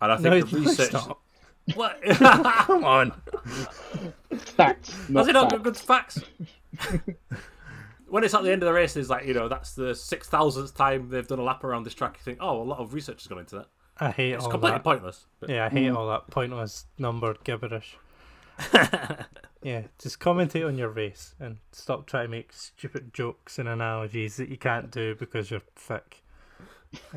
[0.00, 0.92] and I think No, the he's no, he's research.
[0.92, 1.18] not.
[1.74, 2.02] What?
[2.66, 3.12] Come on.
[4.38, 5.62] Facts, not Has he not got facts.
[5.62, 6.20] good facts?
[8.08, 10.28] when it's at the end of the race, it's like you know that's the six
[10.28, 12.16] thousandth time they've done a lap around this track.
[12.18, 13.66] You think, oh, a lot of research has gone into that.
[14.00, 14.84] I hate It's all completely that.
[14.84, 15.26] pointless.
[15.40, 17.96] But Yeah, I hate all that pointless numbered gibberish.
[19.62, 24.36] yeah, just commentate on your race and stop trying to make stupid jokes and analogies
[24.36, 26.22] that you can't do because you're thick.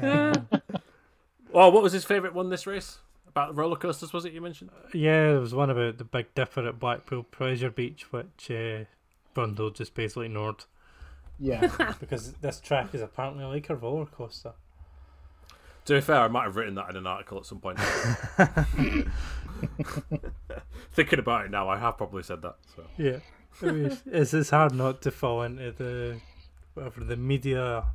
[0.01, 0.47] Um,
[1.53, 2.99] oh, what was his favourite one this race?
[3.27, 4.71] About the roller coasters, was it you mentioned?
[4.93, 8.83] yeah, there was one about the Big Dipper at Blackpool Pleasure Beach, which uh,
[9.33, 10.65] Brundle just basically ignored
[11.39, 14.53] Yeah, because this track is apparently like a roller coaster.
[15.85, 17.79] To be fair, I might have written that in an article at some point.
[20.93, 22.55] Thinking about it now, I have probably said that.
[22.75, 23.19] So Yeah,
[23.61, 26.19] I mean, it's it's hard not to fall into the
[26.73, 27.85] whatever the media,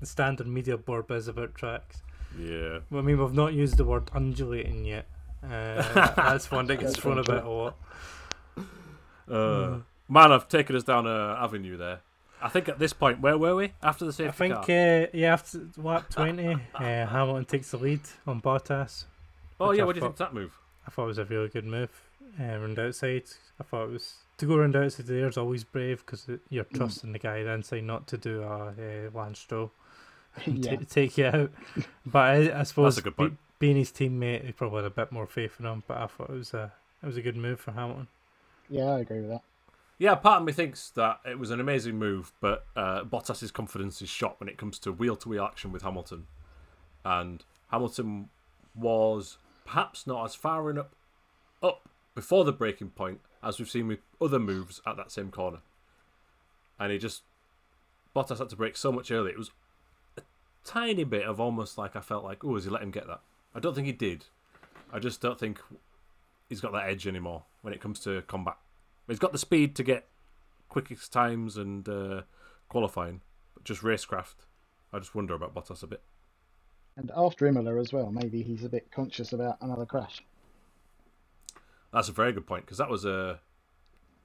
[0.00, 2.02] the standard media board is about tracks.
[2.38, 5.06] yeah, Well, I mean, we've not used the word undulating yet.
[5.44, 5.82] Uh,
[6.16, 7.76] that's one that gets thrown about a lot.
[9.28, 9.78] uh,
[10.08, 12.00] man, I've taken us down a avenue there.
[12.42, 14.62] I think at this point, where were we after the I safety think, car?
[14.64, 19.04] uh, yeah, after lap 20, uh, Hamilton takes the lead on Bottas.
[19.60, 20.58] oh yeah, I what do you think of that move?
[20.86, 21.90] I thought it was a really good move.
[22.40, 23.24] Uh, round outside,
[23.60, 26.76] I thought it was to go round outside there is always brave because you're Mm.
[26.76, 29.70] trusting the guy then inside not to do a uh, Lance Stroll
[30.46, 30.76] and yeah.
[30.76, 31.50] ta- take you out.
[32.06, 33.32] But I, I suppose a good point.
[33.32, 35.84] Be- being his teammate, he probably had a bit more faith in him.
[35.86, 36.72] But I thought it was a
[37.02, 38.08] it was a good move for Hamilton.
[38.68, 39.42] yeah, I agree with that.
[40.02, 44.02] Yeah, part of me thinks that it was an amazing move, but uh, Bottas's confidence
[44.02, 46.26] is shot when it comes to wheel-to-wheel action with Hamilton,
[47.04, 48.28] and Hamilton
[48.74, 50.96] was perhaps not as far up,
[51.62, 55.58] up before the braking point as we've seen with other moves at that same corner,
[56.80, 57.22] and he just
[58.12, 59.30] Bottas had to brake so much early.
[59.30, 59.52] It was
[60.18, 60.22] a
[60.64, 63.20] tiny bit of almost like I felt like, oh, has he let him get that?
[63.54, 64.24] I don't think he did.
[64.92, 65.60] I just don't think
[66.48, 68.56] he's got that edge anymore when it comes to combat.
[69.12, 70.08] He's got the speed to get
[70.70, 72.22] quickest times and uh,
[72.70, 73.20] qualifying,
[73.52, 74.36] but just racecraft.
[74.90, 76.00] I just wonder about Bottas a bit.
[76.96, 80.24] And after Imola as well, maybe he's a bit conscious about another crash.
[81.92, 83.40] That's a very good point because that was a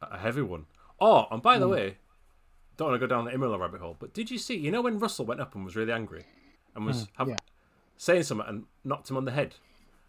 [0.01, 0.67] a heavy one.
[1.01, 1.97] Oh, and by the way,
[2.77, 4.55] don't want to go down the Imola rabbit hole, but did you see?
[4.55, 6.23] You know when Russell went up and was really angry
[6.75, 7.35] and was have, yeah.
[7.97, 9.55] saying something and knocked him on the head.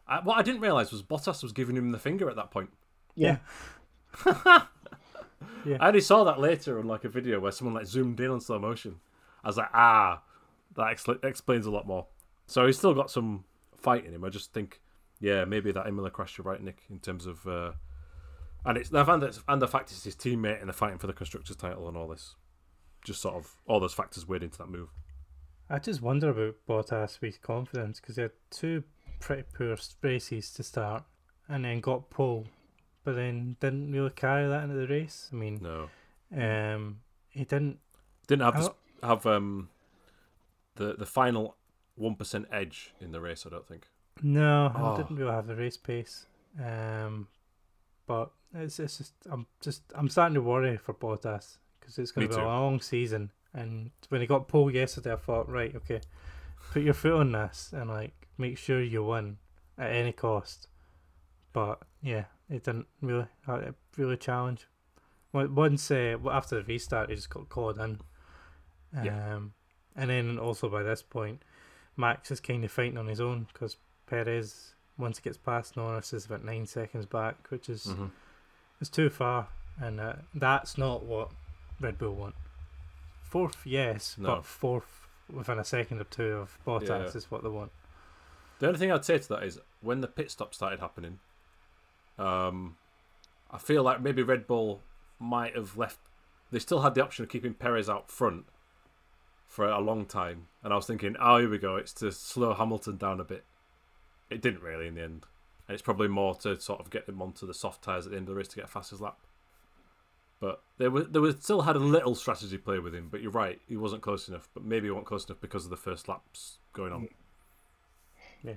[0.07, 2.71] I, what I didn't realise was Bottas was giving him the finger at that point.
[3.17, 3.39] Yeah,
[4.25, 4.67] I
[5.81, 8.59] only saw that later on like a video where someone like zoomed in on slow
[8.59, 8.97] motion.
[9.45, 10.23] I was like, ah,
[10.77, 12.07] that expl- explains a lot more.
[12.47, 13.45] So he's still got some
[13.77, 14.25] fight in him.
[14.25, 14.81] I just think,
[15.21, 16.39] yeah, maybe that Imola crash.
[16.39, 17.73] You're right, Nick, in terms of, uh,
[18.65, 21.13] and it's and the, and the fact it's his teammate and they're fighting for the
[21.13, 22.35] constructors title and all this,
[23.05, 24.89] just sort of all those factors weighed into that move.
[25.71, 28.85] I just wonder about Bottas with confidence because he had two
[29.21, 31.05] pretty poor races to start
[31.49, 32.47] and then got pole,
[33.09, 35.31] but then didn't really carry that into the race.
[35.33, 35.89] I mean, No,
[36.37, 37.01] um,
[37.31, 37.79] he didn't.
[38.27, 38.69] didn't have this,
[39.03, 39.71] have um
[40.75, 41.57] the the final
[41.95, 43.47] one percent edge in the race.
[43.47, 43.89] I don't think.
[44.23, 44.91] No, Oh.
[44.97, 46.27] he didn't really have the race pace.
[46.63, 47.29] Um,
[48.07, 52.29] but it's it's just I'm just I'm starting to worry for Bottas because it's going
[52.29, 53.31] to be a long season.
[53.55, 56.01] And when he got pole yesterday, I thought, right, okay,
[56.73, 59.39] put your foot on this and like make sure you win
[59.79, 60.69] at any cost.
[61.55, 64.67] But yeah, it didn't really uh, really challenge.
[65.35, 68.01] On- Once uh, after the restart, he just got caught in.
[68.97, 69.39] Um, Yeah.
[69.97, 71.43] and then also by this point,
[71.97, 73.77] Max is kind of fighting on his own because
[74.07, 78.11] Perez, once he gets past Norris, is about nine seconds back, which is Mhm.
[78.81, 79.49] is too far,
[79.81, 81.31] and uh, that's not what
[81.81, 82.35] Red Bull want.
[83.23, 84.37] Fourth, yes, No.
[84.37, 87.17] but fourth within a second or two of Bottas Yeah.
[87.19, 87.71] is what they want.
[88.61, 91.21] The only thing I'd say to that is when the pit stop started happening,
[92.19, 92.77] um,
[93.51, 94.83] I feel like maybe Red Bull
[95.19, 95.99] might have left.
[96.51, 98.47] They still had the option of keeping Perez out front
[99.47, 101.77] for a long time, and I was thinking, oh, here we go.
[101.77, 103.45] It's to slow Hamilton down a bit.
[104.31, 105.27] It didn't really in the end,
[105.67, 108.19] and it's probably more to sort of get him onto the soft tires at the
[108.19, 109.19] end of the race to get a fastest lap.
[110.41, 113.09] But they was there was still had a little strategy play with him.
[113.11, 114.49] But you're right, he wasn't close enough.
[114.55, 117.09] But maybe he wasn't close enough because of the first laps going on.
[118.45, 118.53] Yeah.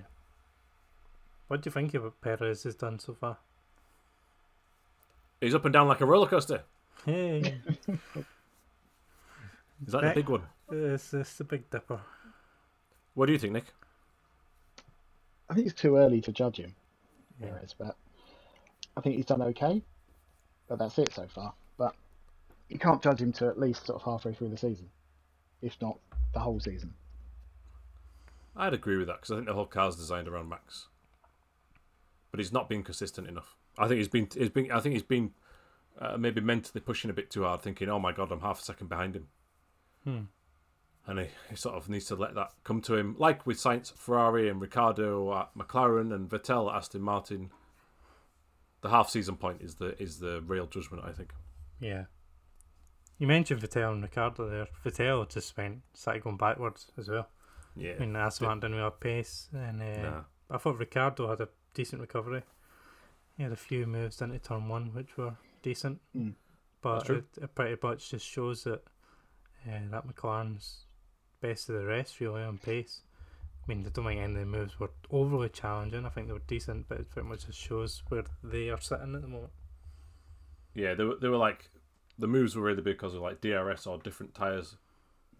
[1.47, 3.37] What do you think of what Perez has done so far?
[5.41, 6.61] He's up and down like a roller coaster.
[7.05, 7.39] Hey,
[9.85, 10.43] Is that the big one?
[10.71, 11.99] it's, it's the Big Dipper.
[13.15, 13.65] What do you think, Nick?
[15.49, 16.75] I think it's too early to judge him.
[17.39, 17.47] Yeah.
[17.47, 17.97] Perez, but
[18.95, 19.81] I think he's done okay,
[20.69, 21.53] but that's it so far.
[21.77, 21.95] But
[22.69, 24.87] you can't judge him to at least sort of halfway through the season,
[25.63, 25.97] if not
[26.33, 26.93] the whole season.
[28.55, 30.87] I'd agree with that because I think the whole car's designed around Max,
[32.29, 33.55] but he's not been consistent enough.
[33.77, 35.31] I think he's been, he's been, I think he's been
[35.99, 38.63] uh, maybe mentally pushing a bit too hard, thinking, "Oh my god, I'm half a
[38.63, 39.27] second behind him,"
[40.03, 40.19] Hmm.
[41.07, 43.93] and he, he sort of needs to let that come to him, like with Sainz,
[43.93, 47.51] Ferrari, and Ricciardo at McLaren, and Vettel at Aston Martin.
[48.81, 51.33] The half season point is the is the real judgment, I think.
[51.79, 52.05] Yeah.
[53.19, 54.67] You mentioned Vettel and Ricciardo there.
[54.83, 57.29] Vettel just went started going backwards as well.
[57.75, 60.21] Yeah, I mean, Aston Martin didn't have pace, and uh, Nah.
[60.49, 62.41] I thought Ricciardo had a decent recovery.
[63.41, 65.33] He had a few moves into turn one which were
[65.63, 66.35] decent, Mm.
[66.79, 68.83] but That's it, it pretty much just shows that
[69.67, 70.85] uh, that McLaren's
[71.39, 73.01] best of the rest really on pace.
[73.63, 76.05] I mean, I don't think any of the moves were overly challenging.
[76.05, 79.15] I think they were decent, but it pretty much just shows where they are sitting
[79.15, 79.53] at the moment.
[80.75, 81.71] Yeah, they were, they were like
[82.19, 84.77] the moves were really because of like DRS or different tires,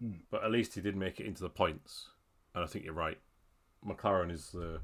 [0.00, 0.14] Hmm.
[0.28, 2.08] but at least he did make it into the points.
[2.52, 3.20] And I think you're right.
[3.86, 4.80] McLaren is the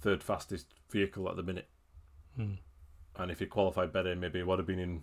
[0.00, 1.68] third fastest vehicle at the minute,
[2.36, 2.54] Hmm.
[3.16, 5.02] and if he qualified better, maybe he would have been in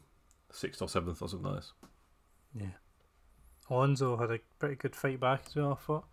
[0.52, 1.74] sixth or seventh or something like this.
[2.56, 2.68] Yeah.
[3.70, 6.06] Alonso had a pretty good fight back as well, I thought.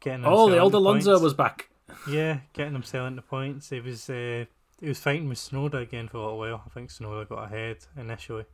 [0.00, 1.22] Getting Oh, the old Alonso points.
[1.22, 1.68] was back.
[2.08, 3.70] Yeah, getting himself into points.
[3.70, 4.44] He was uh,
[4.80, 6.62] he was fighting with Tsunoda again for a little while.
[6.66, 8.44] I think Tsunoda got ahead initially,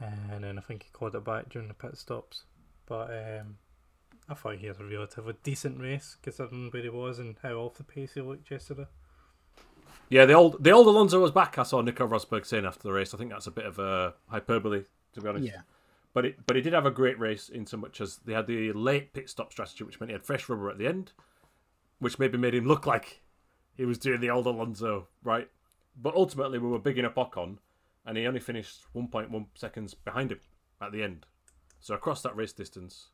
[0.00, 2.44] and then I think he called it back during the pit stops.
[2.86, 3.56] But um,
[4.28, 7.74] I thought he had a relatively decent race considering where he was and how off
[7.76, 8.86] the pace he looked yesterday.
[10.12, 11.56] Yeah, the old the old Alonso was back.
[11.56, 13.14] I saw Nico Rosberg saying after the race.
[13.14, 14.82] I think that's a bit of a hyperbole,
[15.14, 15.46] to be honest.
[15.46, 15.62] Yeah,
[16.12, 18.46] But it, but he did have a great race in so much as they had
[18.46, 21.12] the late pit stop strategy, which meant he had fresh rubber at the end,
[21.98, 23.22] which maybe made him look like
[23.74, 25.48] he was doing the old Alonso, right?
[25.96, 27.56] But ultimately, we were bigging up Ocon,
[28.04, 30.40] and he only finished 1.1 seconds behind him
[30.78, 31.24] at the end.
[31.80, 33.08] So across that race distance,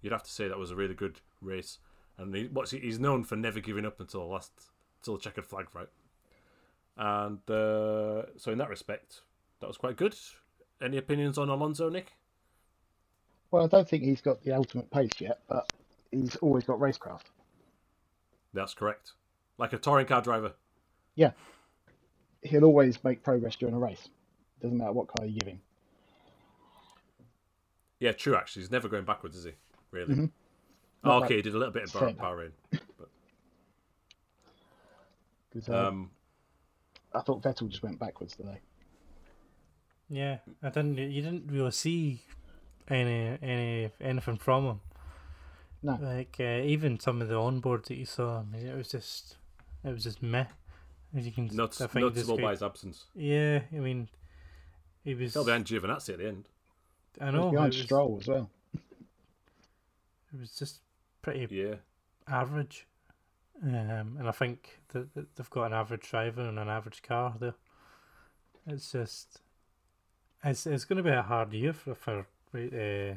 [0.00, 1.78] you'd have to say that was a really good race.
[2.16, 4.52] And he, what's he, he's known for never giving up until the last,
[5.00, 5.88] until the checkered flag, right?
[6.96, 9.20] And uh, so in that respect,
[9.60, 10.14] that was quite good.
[10.80, 12.12] Any opinions on Alonso, Nick?
[13.50, 15.72] well, I don't think he's got the ultimate pace yet, but
[16.10, 17.24] he's always got racecraft.
[18.52, 19.12] That's correct.
[19.56, 20.52] Like a touring car driver.
[21.14, 21.30] Yeah.
[22.42, 24.08] He'll always make progress during a race.
[24.60, 25.60] Doesn't matter what car you give him.
[28.00, 28.36] Yeah, true.
[28.36, 29.52] Actually, he's never going backwards, is he?
[29.90, 30.14] Really?
[30.14, 30.30] Mhm.
[31.04, 32.20] Oh, okay, he did a little bit of Bar- enough.
[32.20, 32.52] Bahrain.
[35.52, 36.10] 'Cause, uh, Um,
[37.16, 38.60] I thought Vettel just went backwards today.
[40.08, 40.98] Yeah, I didn't.
[40.98, 42.22] You didn't really see
[42.88, 44.80] any any anything from him.
[45.82, 45.98] No.
[46.00, 49.36] Like uh, even some of the onboards that you saw, I mean, it was just
[49.84, 50.46] it was just meh.
[51.16, 53.04] As you can, notice- I think noticeable by his absence.
[53.14, 54.08] Yeah, I mean,
[55.04, 55.32] he was.
[55.32, 56.48] Fell behind Giovinazzi at the end.
[57.20, 58.50] I know was it behind was, Stroll as well.
[58.74, 60.80] it was just
[61.22, 61.76] pretty Yeah.
[62.28, 62.86] average,
[63.62, 67.34] um, and I think that, that they've got an average driver and an average car
[67.38, 67.54] there.
[68.66, 69.40] It's just,
[70.44, 73.16] it's it's going to be a hard year for for uh, whatever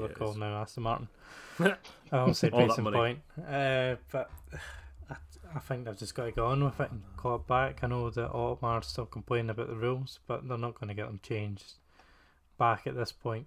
[0.00, 1.08] Yeah, they're called now, Aston Martin.
[1.60, 1.76] I
[2.12, 2.84] won't say Racing.
[2.84, 4.30] Point, uh, but
[5.10, 5.16] I,
[5.54, 7.82] I think they've just got to go on with it and call it back.
[7.82, 11.06] I know that Otmar's still complaining about the rules, but they're not going to get
[11.06, 11.74] them changed
[12.58, 13.46] back at this point.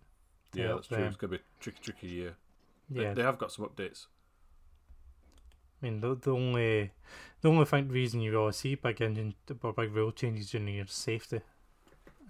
[0.53, 0.97] Yeah, that's true.
[0.97, 1.07] them.
[1.07, 2.35] It's going to be a tricky, tricky year.
[2.89, 4.05] They- Yeah, They, have got some updates.
[5.81, 6.91] I mean, the, the only
[7.41, 10.73] the only thing, reason you really see big engine or big rule changes during the
[10.73, 11.41] year is safety.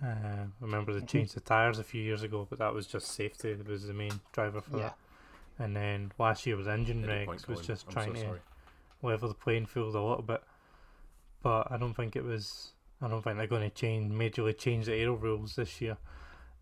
[0.04, 3.08] Uh, I remember they changed the tires a few years ago, but that was just
[3.08, 3.54] safety.
[3.54, 4.84] That was the main driver for Yeah.
[4.84, 4.98] that.
[5.58, 8.40] And then last year was engine Any point regs, was just I'm trying so
[9.02, 10.44] to level the playing field a little bit.
[11.42, 12.74] But I don't think it was.
[13.02, 15.98] I don't think they're going to change majorly change the aero rules this year,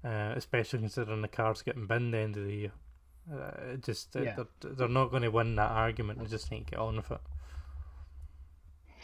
[0.03, 2.71] uh, especially considering the cars getting binned the end of the year.
[3.31, 4.35] Uh, just Yeah.
[4.61, 6.19] they're, they're not going to win that argument.
[6.19, 7.21] They just need to get on with it.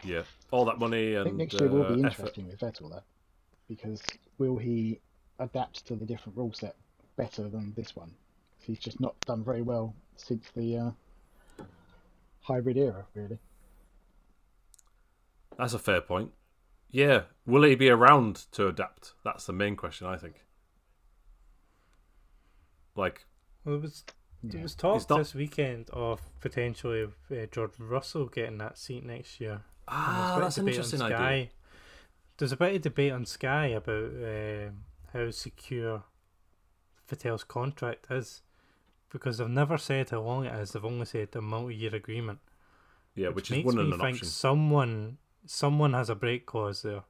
[0.03, 0.23] Yeah.
[0.51, 2.11] All that money I and think next year will uh, be effort.
[2.11, 3.03] interesting with Vettel though,
[3.67, 4.01] because
[4.37, 4.99] will he
[5.39, 6.75] adapt to the different rule set
[7.15, 8.11] better than this one?
[8.59, 10.91] He's just not done very well since the uh,
[12.41, 13.39] hybrid era, really.
[15.57, 16.31] That's a fair point.
[16.91, 17.23] Yeah.
[17.45, 19.13] Will he be around to adapt?
[19.23, 20.45] That's the main question, I think.
[22.95, 23.25] Like,
[23.69, 24.03] Well, there was
[24.41, 29.39] there was talk not- this weekend of potentially uh, George Russell getting that seat next
[29.39, 29.61] year.
[29.87, 31.49] Ah, that's an bit of debate on interesting idea.
[32.37, 36.03] There's a bit of debate on Sky about um how secure
[37.09, 38.41] Vettel's contract is,
[39.11, 40.71] because they've never said how long it is.
[40.71, 42.39] They've only said a multi-year agreement,
[43.15, 44.27] Yeah, which, is makes one me an think option.
[44.27, 47.03] someone someone has a break clause there.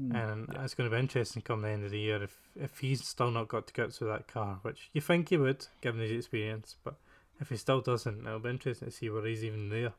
[0.00, 0.14] Mm.
[0.14, 0.64] and Yeah.
[0.64, 3.30] it's going to be interesting come the end of the year if if he's still
[3.30, 6.76] not got to grips with that car, which you think he would, given his experience,
[6.84, 6.94] but
[7.40, 9.92] if he still doesn't, it'll be interesting to see where he's even there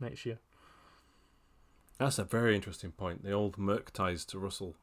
[0.00, 0.38] next year.
[1.98, 3.22] That's a very interesting point.
[3.22, 4.74] The old Merc ties to Russell,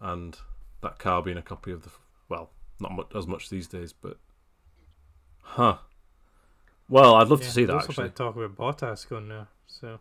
[0.00, 0.38] and
[0.82, 1.90] that car being a copy of the
[2.28, 2.50] well,
[2.80, 4.16] not much, as much these days, but
[5.42, 5.78] huh.
[6.88, 8.08] Well, I'd love Yeah, to see that there's also actually.
[8.08, 10.00] been talk about Bottas going there, so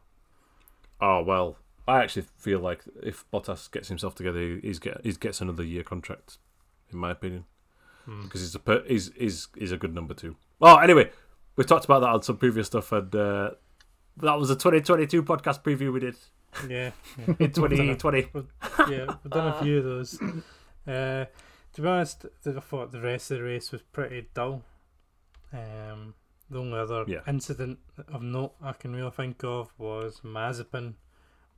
[1.02, 1.58] Oh well,
[1.88, 5.64] I actually feel like if Bottas gets himself together, he- he's get he gets another
[5.64, 6.38] year contract,
[6.92, 7.46] in my opinion,
[8.06, 8.24] hmm.
[8.24, 10.36] because he's a per, he's he's he's a good number two.
[10.62, 11.12] Oh, anyway,
[11.56, 13.52] we talked about that on some previous stuff, and uh,
[14.18, 16.16] that was a 2022 podcast preview we did
[16.70, 16.92] yeah,
[17.28, 17.36] yeah.
[17.40, 18.28] in 2020.
[18.90, 20.20] yeah, we've done a few of those.
[20.88, 21.26] Uh,
[21.74, 24.64] to be honest, I thought the rest of the race was pretty dull.
[25.54, 26.14] Um,
[26.50, 27.20] the only other Yeah.
[27.28, 30.94] incident of note I can really think of was Mazepin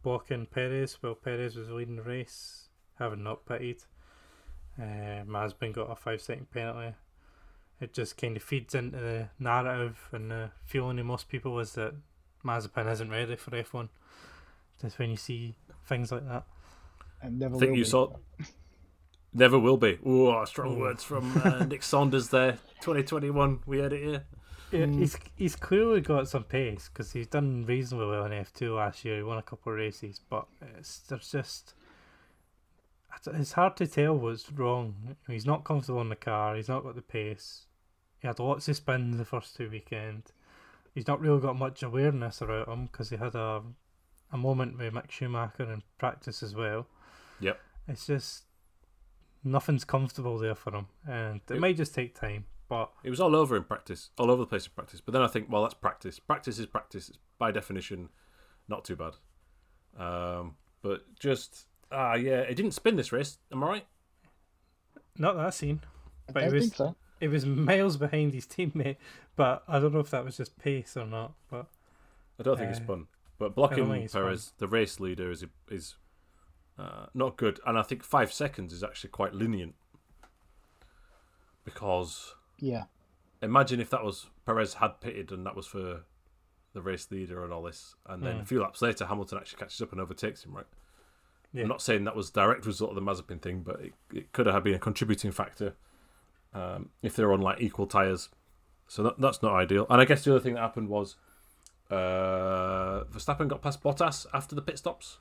[0.04, 2.70] blocking Perez while Perez was leading the race,
[3.00, 3.84] having not pitted.
[4.80, 6.95] Uh, Mazepin got a five second penalty.
[7.80, 11.74] It just kind of feeds into the narrative and the feeling of most people is
[11.74, 11.93] that
[12.43, 13.89] Mazepin isn't ready for F1.
[14.82, 16.43] Just when you see things like that.
[17.22, 17.89] And never I think will you be.
[17.89, 18.14] saw.
[19.34, 20.00] Never will be.
[20.06, 20.80] Oh, strong Ooh.
[20.80, 22.54] words from uh, Nick Saunders there.
[22.82, 24.26] 2021, we had it here.
[24.72, 24.99] Yeah, Mm.
[24.99, 29.05] he's he's clearly got some pace because he's done reasonably well in F two last
[29.05, 29.18] year.
[29.18, 30.45] He won a couple of races, but
[30.78, 31.74] it's there's just
[33.15, 35.15] it's- it's hard to tell what's wrong.
[35.28, 36.55] He's not comfortable in the car.
[36.55, 37.65] He's not got the pace.
[38.20, 40.32] He had lots of spins the first two weekend.
[40.93, 43.63] He's not really got much awareness about him because he had a
[44.32, 46.86] a moment with Mick Schumacher in practice as well.
[47.39, 47.57] Yep.
[47.88, 48.43] It's just
[49.45, 52.45] nothing's comfortable there for him, and it It- might just take time.
[52.70, 54.99] But It was all over in practice, all over the place in practice.
[55.01, 56.20] But then I think, well, that's practice.
[56.20, 57.07] Practice is practice.
[57.09, 58.09] It's by definition
[58.68, 59.13] not too bad.
[59.97, 63.38] Um, but just ah, yeah, it didn't spin this race.
[63.51, 63.86] Am I right?
[65.20, 65.82] not that scene.
[66.30, 66.95] I but it was- think so.
[67.20, 68.97] It was miles behind his teammate,
[69.36, 71.34] but I don't know if that was just pace or not.
[71.49, 71.65] But
[72.39, 73.07] I don't think it's Uh, spun.
[73.39, 75.95] But blocking think it's Perez, the race leader, is is
[76.78, 77.59] uh, not good.
[77.65, 79.74] And I think five seconds is actually quite lenient
[81.63, 82.86] because Yeah.
[83.41, 86.01] imagine if that was Perez had pitted and that was for
[86.74, 88.41] the race leader and all this, and then Mm.
[88.41, 90.55] a few laps later Hamilton actually catches up and overtakes him.
[90.55, 90.66] Right?
[91.53, 91.64] Yeah.
[91.64, 94.45] I'm not saying that was direct result of the Mazepin thing, but it, it could
[94.47, 95.76] have been a contributing factor
[96.53, 98.30] um, if they were on like equal tires.
[98.88, 99.86] So that, that's not ideal.
[99.89, 101.16] And I guess the other thing that happened was
[101.89, 105.20] uh, Verstappen got past Bottas after the pit stops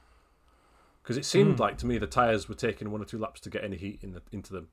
[1.03, 1.61] because it seemed Mm.
[1.61, 4.03] like to me the tires were taking one or two laps to get any heat
[4.03, 4.68] in the, into them.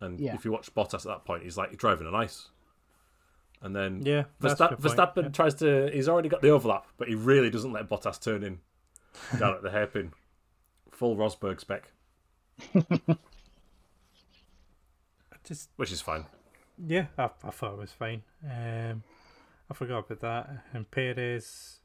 [0.00, 0.34] And Yeah.
[0.34, 2.48] if you watch Bottas at that point, he's like driving on ice.
[3.62, 5.28] And then yeah, that's a Versta- good point, Verstappen yeah.
[5.30, 5.90] tries to.
[5.92, 8.60] He's already got the overlap, but he really doesn't let Bottas turn in
[9.38, 10.12] down at the hairpin.
[10.92, 11.90] Full Rosberg spec,
[15.44, 16.24] just which is fine.
[16.86, 18.22] yeah, I, I thought it was fine.
[18.44, 19.02] Um,
[19.70, 20.64] I forgot about that.
[20.72, 21.80] And Perez,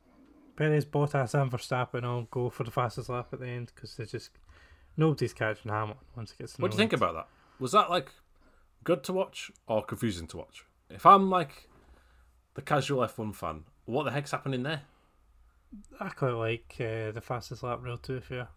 [0.55, 4.05] Perez, Bottas, and Verstappen all go for the fastest lap at the end because they
[4.05, 4.31] just
[4.97, 6.53] nobody's catching Hamilton once it gets.
[6.53, 7.27] to What do you think about that?
[7.61, 8.11] Was that like
[8.83, 10.65] good to watch or confusing to watch?
[10.89, 11.69] If I'm like
[12.55, 14.81] the casual F1 fan, what the heck's happening there?
[15.99, 18.15] I quite like uh, the fastest lap rule too.
[18.17, 18.47] If you,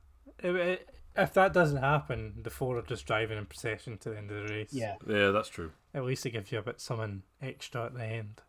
[1.14, 4.48] if, that doesn't happen, the four are just driving in procession to the end of
[4.48, 4.72] the race.
[4.72, 4.94] Yeah.
[5.06, 5.72] Yeah, that's true.
[5.92, 8.40] At least it gives you a bit something extra at the end.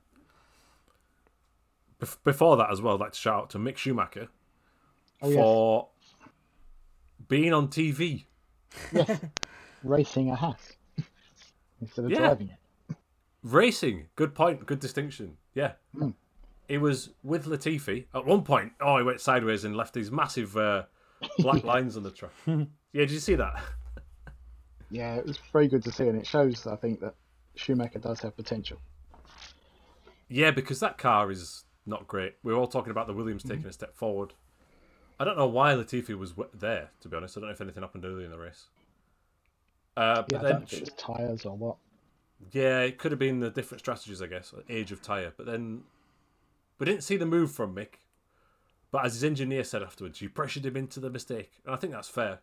[2.00, 4.30] Bef- before that as well, I'd like to shout out to Mick Schumacher
[5.22, 5.36] Oh, yes.
[5.38, 5.90] for
[7.28, 8.24] being on TV.
[9.86, 10.60] Racing a hack
[11.82, 12.20] instead of Yeah.
[12.20, 12.96] driving it.
[13.44, 15.38] Racing, good point, good distinction.
[15.54, 15.74] Yeah.
[15.96, 16.14] Mm.
[16.68, 18.06] He was with Latifi.
[18.16, 20.84] At one point, oh, he went sideways and left these massive uh,
[21.38, 22.32] black lines on the track.
[22.48, 23.62] Yeah, did you see that?
[24.90, 27.14] Yeah, it was very good to see, and it shows, I think, that
[27.56, 28.80] Schumacher does have potential.
[30.28, 32.34] Yeah, because that car is not great.
[32.42, 34.34] We are all talking about the Williams taking a step forward.
[35.20, 37.38] I don't know why Latifi was there, to be honest.
[37.38, 38.66] I don't know if anything happened early in the race.
[39.98, 41.78] Uh, but Yeah, I then, don't know if it tyres or what.
[42.52, 45.34] yeah, it could have been the different strategies, I guess, age of tyre.
[45.36, 45.84] But then
[46.80, 47.96] we didn't see the move from Mick.
[48.92, 51.52] But as his engineer said afterwards, you pressured him into the mistake.
[51.66, 52.40] And I think that's fair.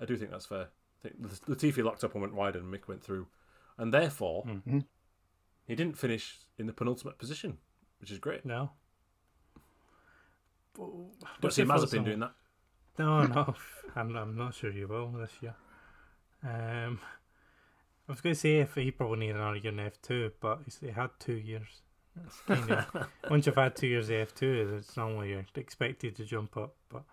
[0.00, 0.68] I do think that's fair.
[1.04, 3.26] I think Latifi locked up and went wide, and Mick went through.
[3.78, 4.84] And therefore, Mhm.
[5.66, 7.58] he didn't finish in the penultimate position,
[8.00, 8.44] which is great.
[8.44, 8.72] No.
[10.74, 10.86] but,
[11.40, 12.32] Don't see Mazepin doing that.
[12.98, 13.54] No, no,
[13.96, 15.54] I'm, I'm not sure you will this year.
[16.42, 17.00] Um,
[18.08, 20.60] I was going to say if he probably needed another year in F two, but
[20.64, 21.82] he's, he had two years
[22.26, 22.86] It's kind of
[23.30, 26.74] once you've had two years of F2, it's normally you're expected to jump up.
[26.88, 27.04] But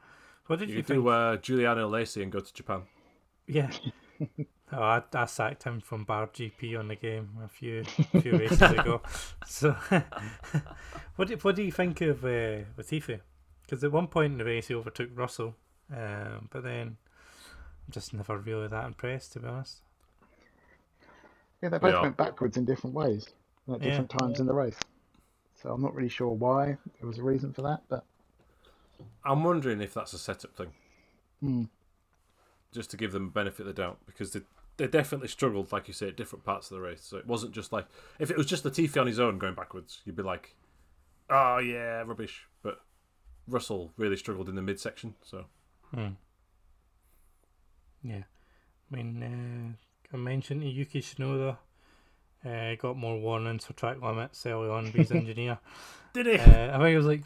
[0.48, 1.04] what did You you, could think?
[1.04, 2.84] do uh, Giuliano Alesi and go to Japan.
[3.48, 3.72] Yeah.
[4.70, 7.84] Oh, I, I sacked him from Bar GP on the game a few
[8.22, 9.02] few races ago.
[9.46, 9.78] So,
[11.16, 13.22] what do, what do you think of uh, Latifi?
[13.62, 15.56] Because at one point in the race he overtook Russell,
[15.96, 16.98] um, but then
[17.88, 19.82] I'm just never really that impressed to be honest.
[21.62, 22.02] Yeah, they both Yeah.
[22.02, 23.28] went backwards in different ways
[23.72, 23.84] at Yeah.
[23.84, 24.80] different times in the race.
[25.56, 28.06] So I'm not really sure why there was a reason for that, but
[29.24, 30.74] I'm wondering if that's a setup thing,
[31.42, 31.64] hmm,
[32.74, 34.42] just to give them benefit of the doubt, because they
[34.78, 37.02] they definitely struggled, like you say, at different parts of the race.
[37.04, 37.88] So it wasn't just like
[38.20, 40.56] if it was just the Latifi on his own going backwards, you'd be like,
[41.30, 42.48] oh yeah, rubbish.
[42.64, 42.82] But
[43.48, 45.46] Russell really struggled in the midsection, so
[45.94, 46.18] Hmm.
[48.08, 48.24] Yeah,
[48.92, 49.78] I mean,
[50.14, 51.58] uh, I mentioned to Yuki Tsunoda
[52.46, 54.86] uh, got more warnings for track limits early on.
[54.86, 55.58] With his engineer.
[56.14, 56.34] did he?
[56.38, 57.24] Uh, I think it was like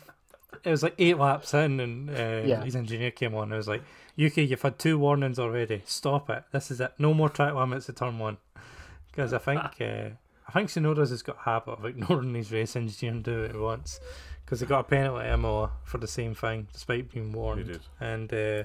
[0.64, 2.64] it was like eight laps in, and uh, Yeah.
[2.64, 3.44] his engineer came on.
[3.44, 3.84] and It was like,
[4.16, 5.82] Yuki, you've had two warnings already.
[5.86, 6.44] Stop it.
[6.52, 6.94] This is it.
[6.98, 8.38] No more track limits at turn one.
[9.12, 10.10] Because I think uh,
[10.48, 13.60] I think Tsunoda's has got a habit of ignoring his race engineer and do it
[13.60, 14.00] once.
[14.46, 17.68] Because he got a penalty at Imola for the same thing, despite being warned.
[17.68, 17.82] did.
[18.00, 18.64] And uh,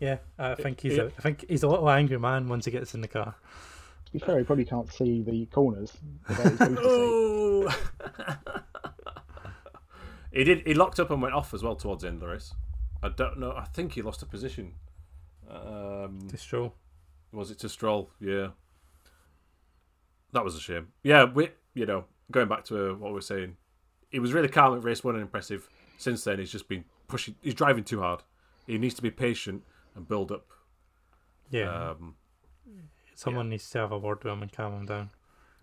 [0.00, 2.70] yeah, I think he's it- a, I think he's a little angry man once he
[2.70, 3.34] gets in the car.
[4.06, 5.92] to be fair, he probably can't see the corners
[6.28, 6.84] without his booster seat.
[6.84, 7.74] Oh!
[10.32, 10.66] he did.
[10.66, 12.54] He locked up and went off as well towards the end of the race.
[13.02, 13.52] I don't know.
[13.52, 14.74] I think he lost a position.
[15.50, 16.74] Um, To Stroll.
[17.32, 18.10] was it to Stroll?
[18.20, 18.48] Yeah,
[20.32, 20.88] that was a shame.
[21.02, 21.50] Yeah, we.
[21.74, 23.56] You know, going back to uh, what we were saying,
[24.10, 25.68] he was really calm at race one and impressive.
[25.98, 27.34] Since then, he's just been pushing.
[27.42, 28.22] He's driving too hard.
[28.66, 29.64] He needs to be patient
[29.94, 30.46] and build up.
[31.50, 31.90] Yeah.
[31.90, 32.14] Um,
[33.14, 35.10] Someone needs to have a word with him and calm him down.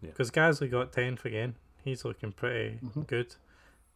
[0.02, 0.12] Yeah.
[0.12, 1.56] Because Gasly got 10th again.
[1.84, 3.08] He's looking pretty Mhm.
[3.08, 3.36] good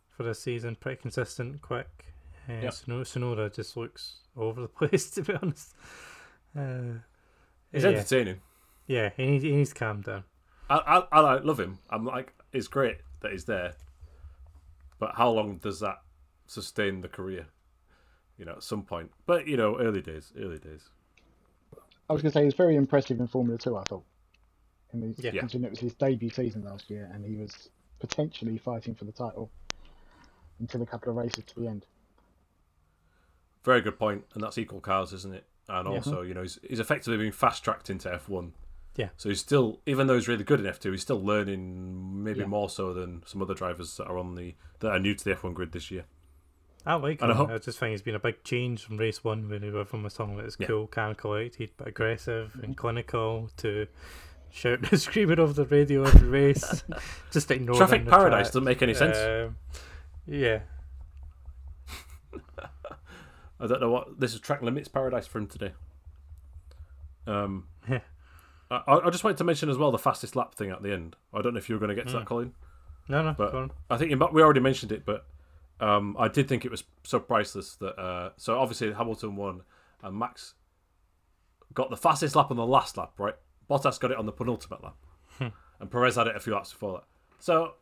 [0.09, 0.75] for this season.
[0.75, 2.05] Pretty consistent, quick.
[2.49, 2.73] Uh, Yep.
[2.73, 5.75] Sono- Tsunoda just looks over the place, to be honest.
[6.57, 6.99] Uh,
[7.71, 8.41] he's yeah, entertaining.
[8.87, 10.23] yeah he, needs, he needs to calm down.
[10.69, 11.77] I, I, I love him.
[11.89, 13.73] I'm like, it's great that he's there,
[14.97, 16.01] but how long does that
[16.47, 17.47] sustain the career?
[18.41, 19.11] You know, at some point.
[19.27, 20.89] But you know, early days, early days.
[22.09, 23.77] I was going to say he was very impressive in Formula Two.
[23.77, 24.03] I thought,
[24.91, 25.39] in his, Yeah.
[25.41, 27.69] considering it was his debut season last year, and he was
[27.99, 29.51] potentially fighting for the title
[30.59, 31.85] until a couple of races to the end.
[33.63, 35.45] Very good point, and that's equal cars, isn't it?
[35.69, 35.93] And Yeah.
[35.97, 38.53] also, you know, he's, he's effectively been fast tracked into F1.
[38.95, 39.09] Yeah.
[39.17, 42.47] So he's still, even though he's really good in F2, he's still learning maybe Yeah.
[42.47, 45.29] more so than some other drivers that are on the that are new to the
[45.35, 46.05] F1 grid this year.
[46.85, 47.37] I like And him.
[47.37, 50.03] I I, hope- just think it's been a big change from race one when everyone
[50.03, 50.67] was talking about it's Yeah.
[50.67, 53.87] cool, calm, collected, but aggressive and clinical to
[54.49, 56.83] shouting and screaming over the radio every race.
[57.31, 58.53] just ignoring Traffic Paradise track.
[58.53, 59.17] doesn't make any sense.
[59.17, 59.57] Um,
[60.25, 60.61] yeah,
[63.59, 64.39] I don't know what this is.
[64.39, 65.73] Track limits paradise for him today.
[67.27, 67.99] Um, Yeah.
[68.71, 71.15] I, I just wanted to mention as well the fastest lap thing at the end.
[71.33, 72.19] I don't know if you were going to get to Mm.
[72.19, 72.53] that, Colin.
[73.09, 73.69] no, no, But-.
[73.89, 75.25] I think in- we already mentioned it, but
[75.81, 77.99] um, I did think it was so priceless that.
[77.99, 79.61] Uh, so obviously Hamilton won,
[80.03, 80.53] and Max
[81.73, 83.35] got the fastest lap on the last lap, right?
[83.69, 84.95] Bottas got it on the penultimate lap,
[85.37, 85.47] Hmm.
[85.79, 87.03] and Perez had it a few laps before that.
[87.39, 87.73] So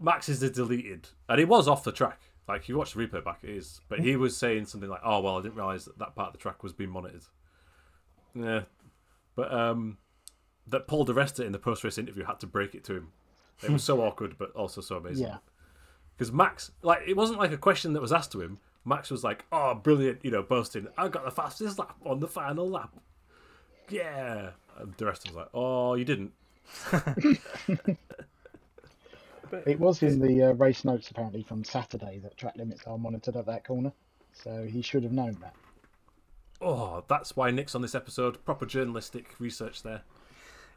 [0.00, 2.20] Max is the deleted, and he was off the track.
[2.48, 5.20] Like you watch the replay back, it is, but he was saying something like, "Oh
[5.20, 7.22] well, I didn't realize that that part of the track was being monitored."
[8.34, 8.62] Yeah,
[9.34, 9.98] but um,
[10.66, 13.08] that Paul Di Resta in the post race interview had to break it to him.
[13.62, 15.26] It was so awkward, but also so amazing.
[15.26, 15.38] Yeah,
[16.18, 18.58] Because Max, like, it wasn't like a question that was asked to him.
[18.84, 22.26] Max was like, "Oh, brilliant!" You know, boasting, "I got the fastest lap on the
[22.26, 22.92] final lap."
[23.88, 26.32] Yeah, and Di Resta was like, "Oh, you didn't."
[29.66, 33.36] it was in the uh, race notes apparently from Saturday that track limits are monitored
[33.36, 33.92] at that corner,
[34.32, 35.54] so he should have known that.
[36.60, 38.44] Oh, that's why Nick's on this episode.
[38.44, 40.02] Proper journalistic research there.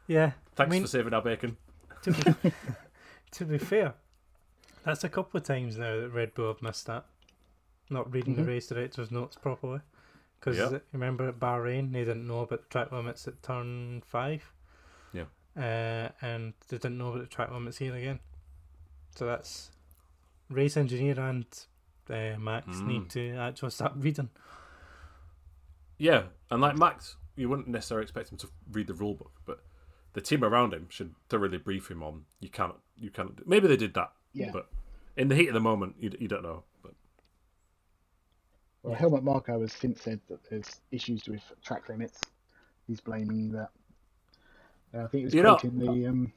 [0.06, 1.56] Yeah, Thanks I mean, for saving our bacon.
[2.02, 2.52] to be,
[3.32, 3.94] to be fair,
[4.84, 7.06] that's a couple of times now that Red Bull have missed that.
[7.90, 8.38] Not reading Mhm.
[8.38, 9.80] the race director's notes properly.
[10.38, 10.78] Because Yeah.
[10.92, 14.52] remember at Bahrain, they didn't know about the track limits at turn five.
[15.12, 15.26] Yeah.
[15.56, 18.18] Uh, and they didn't know about the track limits here again.
[19.14, 19.70] So that's
[20.48, 21.46] race engineer and
[22.10, 22.86] uh, Max Mm.
[22.86, 24.30] need to actually start reading.
[25.98, 29.62] Yeah, and like Max, you wouldn't necessarily expect him to read the rule book, but
[30.14, 32.24] the team around him should thoroughly brief him on.
[32.40, 33.36] You cannot, you cannot.
[33.36, 34.50] do- Maybe they did that, Yeah.
[34.52, 34.68] but
[35.16, 36.62] in the heat of the moment, you, you don't know.
[36.82, 36.92] But
[38.82, 42.18] Well, Helmut Marko has since said that there's issues with track limits.
[42.86, 43.70] He's blaming that.
[44.94, 46.32] Uh, I think it was You know- the um,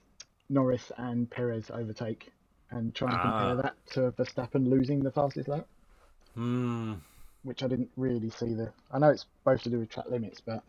[0.50, 2.32] Norris and Perez overtake
[2.72, 3.22] and try and Ah.
[3.24, 5.68] compare that to Verstappen losing the fastest lap,
[6.34, 6.96] Hmm.
[7.44, 8.72] which I didn't really see the.
[8.92, 10.64] I know it's both to do with track limits, but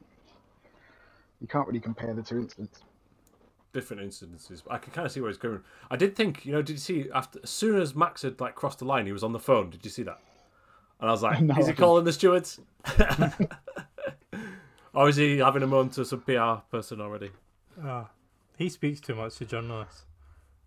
[1.41, 2.81] you can't really compare the two incidents.
[3.77, 4.63] Different incidences.
[4.65, 5.61] But I can kind of see where he's going.
[5.91, 8.55] I did think, you know, did you see after as soon as Max had like
[8.55, 9.69] crossed the line, he was on the phone.
[9.71, 10.19] Did you see that?
[11.01, 12.59] And I was like, No, is he calling the stewards?
[14.95, 17.31] or is he having a moan to some PR person already?
[17.85, 18.09] Ah,
[18.57, 20.05] he speaks too much to journalists.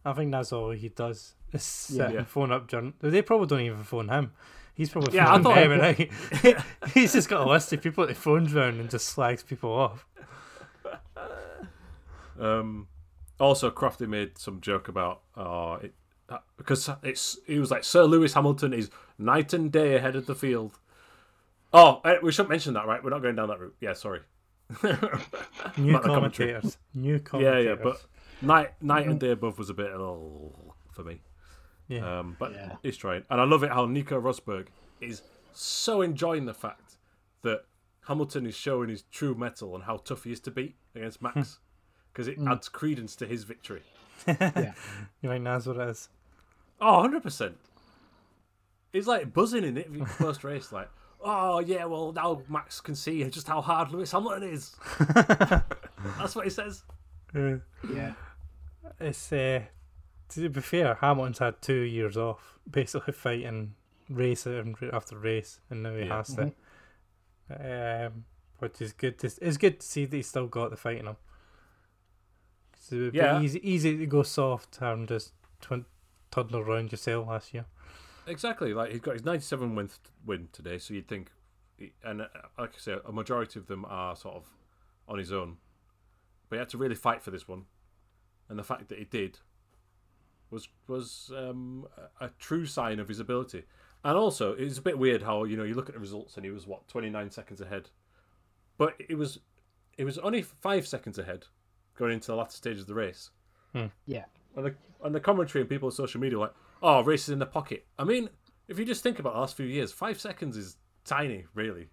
[0.05, 1.33] I think that's all he does.
[1.51, 2.05] Is sit Yeah.
[2.05, 2.23] and Yeah.
[2.25, 2.93] phone up journal.
[3.01, 4.31] They probably don't even phone him.
[4.75, 8.05] He's probably Yeah, I thought- them and I- He's just got a list of people
[8.05, 10.05] that he phones round and just slags people off.
[12.39, 12.87] Um,
[13.39, 15.93] also, Crofty made some joke about uh, it,
[16.29, 20.25] uh, because it's he was like Sir Lewis Hamilton is night and day ahead of
[20.25, 20.79] the field.
[21.71, 23.03] Oh, eh, we shouldn't mention that, right?
[23.03, 23.75] We're not going down that route.
[23.79, 24.21] Yeah, sorry.
[24.83, 26.53] New Not the commentary.
[26.53, 26.77] commentators.
[27.33, 28.03] Yeah, yeah, but
[28.41, 31.21] night night and day above was a bit oh, for me.
[31.87, 32.19] yeah.
[32.19, 32.75] Um, but Yeah.
[32.83, 34.67] he's trying, and I love it how Nico Rosberg
[35.01, 35.21] is
[35.53, 36.97] so enjoying the fact
[37.41, 37.65] that
[38.07, 41.59] Hamilton is showing his true mettle and how tough he is to beat against Max,
[42.11, 43.81] because it adds credence to his victory.
[44.27, 44.73] Yeah,
[45.21, 46.09] you think that's what it is?
[46.81, 47.57] Oh, 100 percent.
[48.91, 50.89] He's like buzzing in it first race, like,
[51.21, 54.75] oh yeah, well now Max can see just how hard Lewis Hamilton is.
[56.17, 56.83] That's what he says.
[57.35, 57.57] Uh,
[57.93, 58.13] yeah,
[58.99, 59.61] it's uh,
[60.29, 63.75] to be fair, Hamilton's had two years off, basically fighting
[64.09, 66.17] race after after race, and now he Yeah.
[66.17, 68.05] has to.
[68.07, 68.25] Um,
[68.59, 69.17] which is good.
[69.19, 71.17] To, it's good to see that he's still got the fight in him.
[72.89, 73.39] 'Cause it would be Yeah.
[73.39, 75.85] easy, easy to go soft and just twin,
[76.31, 77.65] toddle around yourself last year.
[78.25, 78.73] Exactly.
[78.73, 79.89] Like he's got his 97 win
[80.25, 81.31] win today, so you'd think,
[82.03, 82.27] and uh,
[82.57, 84.47] like I say, a majority of them are sort of
[85.07, 85.57] on his own,
[86.49, 87.65] but he had to really fight for this one,
[88.47, 89.39] and the fact that he did
[90.49, 91.87] was was um,
[92.19, 93.65] a a true sign of his ability.
[94.03, 96.45] And also, it's a bit weird how you know you look at the results and
[96.45, 97.89] he was what 29 seconds ahead,
[98.77, 99.39] but it was
[99.97, 101.47] it was only five seconds ahead
[101.99, 103.29] going into the latter stage of the race.
[104.05, 104.25] yeah.
[104.55, 107.29] And the and the commentary and people on social media were like, oh, race is
[107.29, 107.85] in the pocket.
[107.99, 108.29] I mean,
[108.67, 111.89] if you just think about the last few years, five seconds is tiny, really.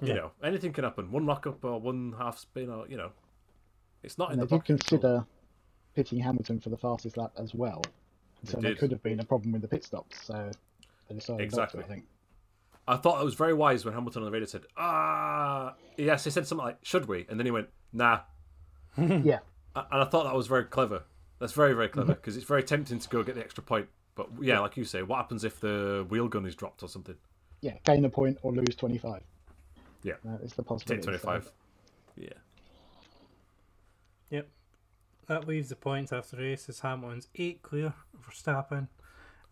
[0.00, 0.14] You Yeah.
[0.14, 1.10] know, anything can happen.
[1.10, 3.10] One lockup or one half spin, or you know,
[4.02, 4.72] it's not And in they the did pocket.
[4.72, 4.98] at all.
[4.98, 5.26] consider
[5.94, 7.82] pitting Hamilton for the fastest lap as well,
[8.44, 8.78] so They there did.
[8.78, 10.24] could have been a problem with the pit stops.
[10.24, 10.50] So
[11.08, 11.80] they decided Exactly.
[11.80, 11.86] to.
[11.86, 12.06] I think.
[12.88, 16.30] I thought it was very wise when Hamilton on the radio said, "Ah, yes." He
[16.30, 18.20] said something like, "Should we?" And then he went, "Nah."
[19.24, 19.38] Yeah,
[19.74, 21.02] And I thought that was very clever.
[21.38, 22.20] That's very very clever mm-hmm.
[22.20, 23.88] because it's very tempting to go get the extra point.
[24.14, 27.16] But yeah, like you say, what happens if the wheel gun is dropped or something?
[27.62, 27.74] yeah.
[27.84, 29.22] Gain a point or lose twenty five.
[30.02, 30.14] Yeah.
[30.24, 31.02] that is the Take possibility.
[31.18, 31.50] twenty so-
[32.16, 32.28] Yeah.
[34.30, 34.48] Yep.
[35.26, 38.88] That leaves the points after the race as Hamilton's eight clear for Verstappen,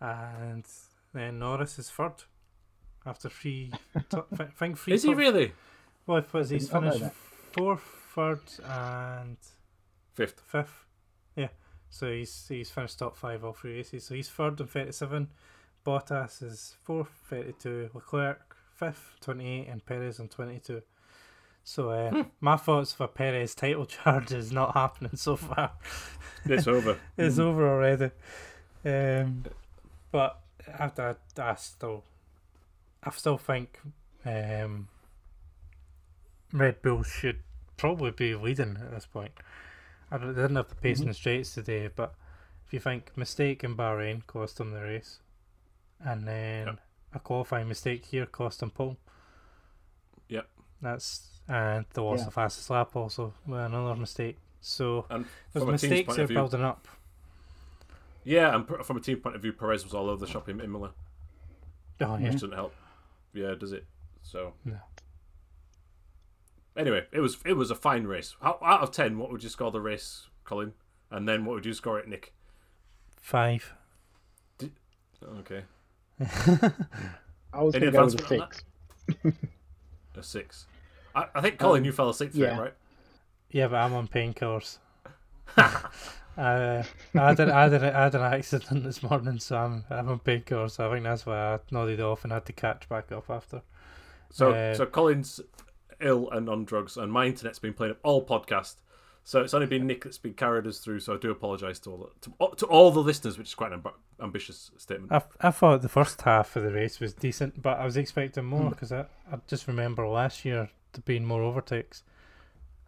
[0.00, 0.66] and
[1.14, 2.24] then Norris is third
[3.06, 3.72] after three.
[4.10, 4.94] t- I think three.
[4.94, 5.52] Is he top- really
[6.06, 7.14] Well, it was he's did not know finished
[7.54, 7.60] that.
[8.18, 9.36] Fourth, and
[10.14, 10.40] fifth?
[10.40, 10.86] fifth.
[11.36, 11.48] Yeah,
[11.88, 14.04] so he's he's finished top five all three races.
[14.04, 15.28] So he's third on thirty-seven.
[15.86, 17.90] Bottas is fourth, thirty-two.
[17.94, 20.82] Leclerc fifth, twenty-eight, and Perez on twenty-two.
[21.62, 25.72] So uh, my thoughts for Perez title charge is not happening so far.
[26.44, 26.96] It's over.
[27.18, 28.10] it's over already.
[28.84, 29.44] Um,
[30.10, 30.40] but
[30.78, 32.04] after I, I still,
[33.02, 33.78] I still think
[34.24, 34.88] um,
[36.52, 37.40] Red Bull should
[37.78, 39.32] probably be leading at this point.
[40.10, 41.10] I don't, they didn't have the pace in mm-hmm.
[41.10, 42.14] the straights today, but
[42.66, 45.20] if you think mistake in Bahrain cost them the race,
[46.00, 46.78] and then Yep.
[47.14, 48.98] a qualifying mistake here cost them pole.
[50.28, 50.48] Yep.
[50.82, 52.26] That's and the loss Yeah.
[52.26, 54.36] of fastest lap also with another mistake.
[54.60, 56.86] So And those from a team's mistakes point are building up.
[58.24, 60.60] yeah, and from a team point of view, Perez was all over the shop in
[60.60, 60.92] Imola,
[62.00, 62.24] Oh yeah.
[62.24, 62.74] which doesn't help.
[63.32, 63.86] Yeah, does it?
[64.22, 64.78] So No.
[66.78, 68.36] Anyway, it was it was a fine race.
[68.40, 70.72] How, out of ten, what would you score the race, Colin?
[71.10, 72.32] And then what would you score it, Nick?
[73.20, 73.74] Five.
[75.40, 75.64] Okay,
[77.52, 78.64] I was Any going to go with a six.
[80.16, 80.66] a six.
[81.14, 82.56] I, I think Colin, Um, you fell asleep for yeah.
[82.56, 82.74] it, right?
[83.50, 84.78] Yeah, but I'm on painkillers.
[85.56, 86.82] uh,
[87.16, 90.72] I did, I did, I had an accident this morning, so I'm, I'm on painkillers.
[90.72, 93.62] So I think that's why I nodded off and had to catch back up after.
[94.30, 95.40] So Uh, so Colin's
[96.00, 98.76] ill and on drugs, and my internet's been playing up all podcast.
[99.24, 101.00] So it's only been Nick that's been carried us through.
[101.00, 103.72] So I do apologise to all the, to, to all the listeners, which is quite
[103.72, 103.92] an amb-
[104.22, 105.12] ambitious statement.
[105.12, 108.46] I, I thought the first half of the race was decent, but I was expecting
[108.46, 112.04] more because I, I just remember last year there being more overtakes.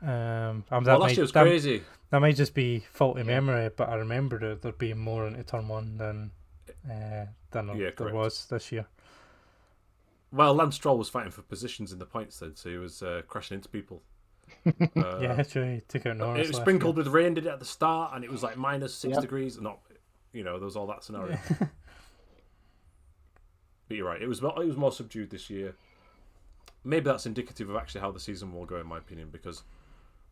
[0.02, 1.82] Um, that Well, might, last year was that, crazy.
[2.08, 5.98] that might just be faulty memory, but I remember there being more into turn one
[5.98, 6.30] than
[6.90, 8.14] uh, than Yeah, there correct.
[8.16, 8.86] was this year.
[10.32, 13.22] Well, Lance Stroll was fighting for positions in the points then, so he was uh,
[13.26, 14.02] crashing into people.
[14.96, 15.74] Uh, yeah, true.
[15.76, 16.38] He took out Norris.
[16.40, 18.56] It was last sprinkled with rain, did it at the start, and it was like
[18.56, 19.20] minus six Yep.
[19.22, 19.60] degrees.
[19.60, 19.78] Not,
[20.32, 21.38] you know, there was all that scenario.
[23.88, 24.20] but you're right.
[24.20, 25.74] It was mo- it was more subdued this year.
[26.84, 29.62] Maybe that's indicative of actually how the season will go, in my opinion, because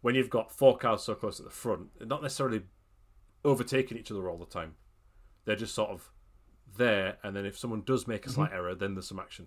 [0.00, 2.62] when you've got four cars so close at the front, they're not necessarily
[3.44, 4.74] overtaking each other all the time.
[5.44, 6.10] They're just sort of
[6.76, 9.46] there, and then if someone does make a slight error, then there's some action.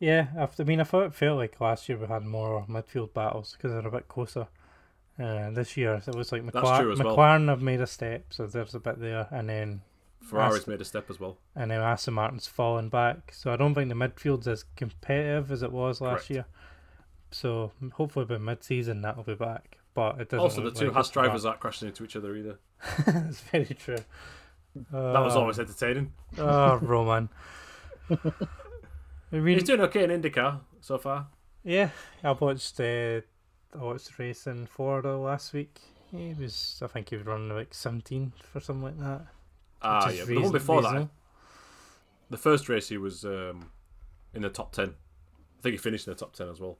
[0.00, 3.12] Yeah, I I mean, I thought it felt like last year we had more midfield
[3.14, 4.48] battles because they're a bit closer.
[5.18, 7.14] Uh, this year it was like McLaren, well.
[7.16, 9.82] McLaren have made a step, so there's a bit there, and then
[10.22, 11.36] Ferrari's That's- made a step as well.
[11.54, 13.32] and then Aston Martin's fallen back.
[13.34, 16.30] So I don't think the midfield's as competitive as it was last Correct.
[16.30, 16.44] year.
[17.30, 19.76] So hopefully by mid-season that'll be back.
[19.92, 20.40] But it doesn't.
[20.40, 22.58] Also, the two like Haas drivers aren't crashing into each other either.
[23.06, 23.96] That's very true.
[24.92, 26.12] That was Oh, always entertaining.
[26.38, 27.28] Oh, Romain.
[29.32, 31.28] I mean, He's doing okay in IndyCar so far.
[31.64, 31.90] Yeah,
[32.24, 32.80] I watched.
[32.80, 33.20] Uh,
[33.72, 35.80] I watched the race in Florida last week.
[36.10, 39.26] He was, I think, he was running like 17th or something like that.
[39.82, 40.20] Ah, yeah.
[40.20, 41.08] but the one reason- before that,
[42.30, 43.70] the first race, he was um,
[44.34, 44.88] in the top 10.
[44.88, 46.78] I think he finished in the top 10 as well.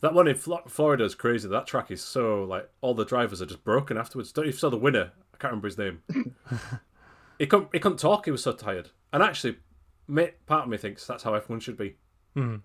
[0.00, 1.48] That one in Florida is crazy.
[1.48, 4.32] That track is so, like, all the drivers are just broken afterwards.
[4.32, 5.12] Don't you saw the winner?
[5.34, 6.02] I can't remember his name.
[7.38, 8.90] he, couldn't, he couldn't talk, he was so tired.
[9.12, 9.58] And actually,
[10.06, 11.96] ma- part of me thinks that's how everyone should be.
[12.36, 12.62] Mhm.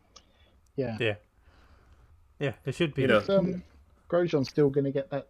[0.76, 0.98] Yeah.
[1.00, 1.16] Yeah,
[2.40, 3.04] yeah, it should be.
[3.04, 3.64] You know, Is um,
[4.10, 5.28] Grosjean still going to get that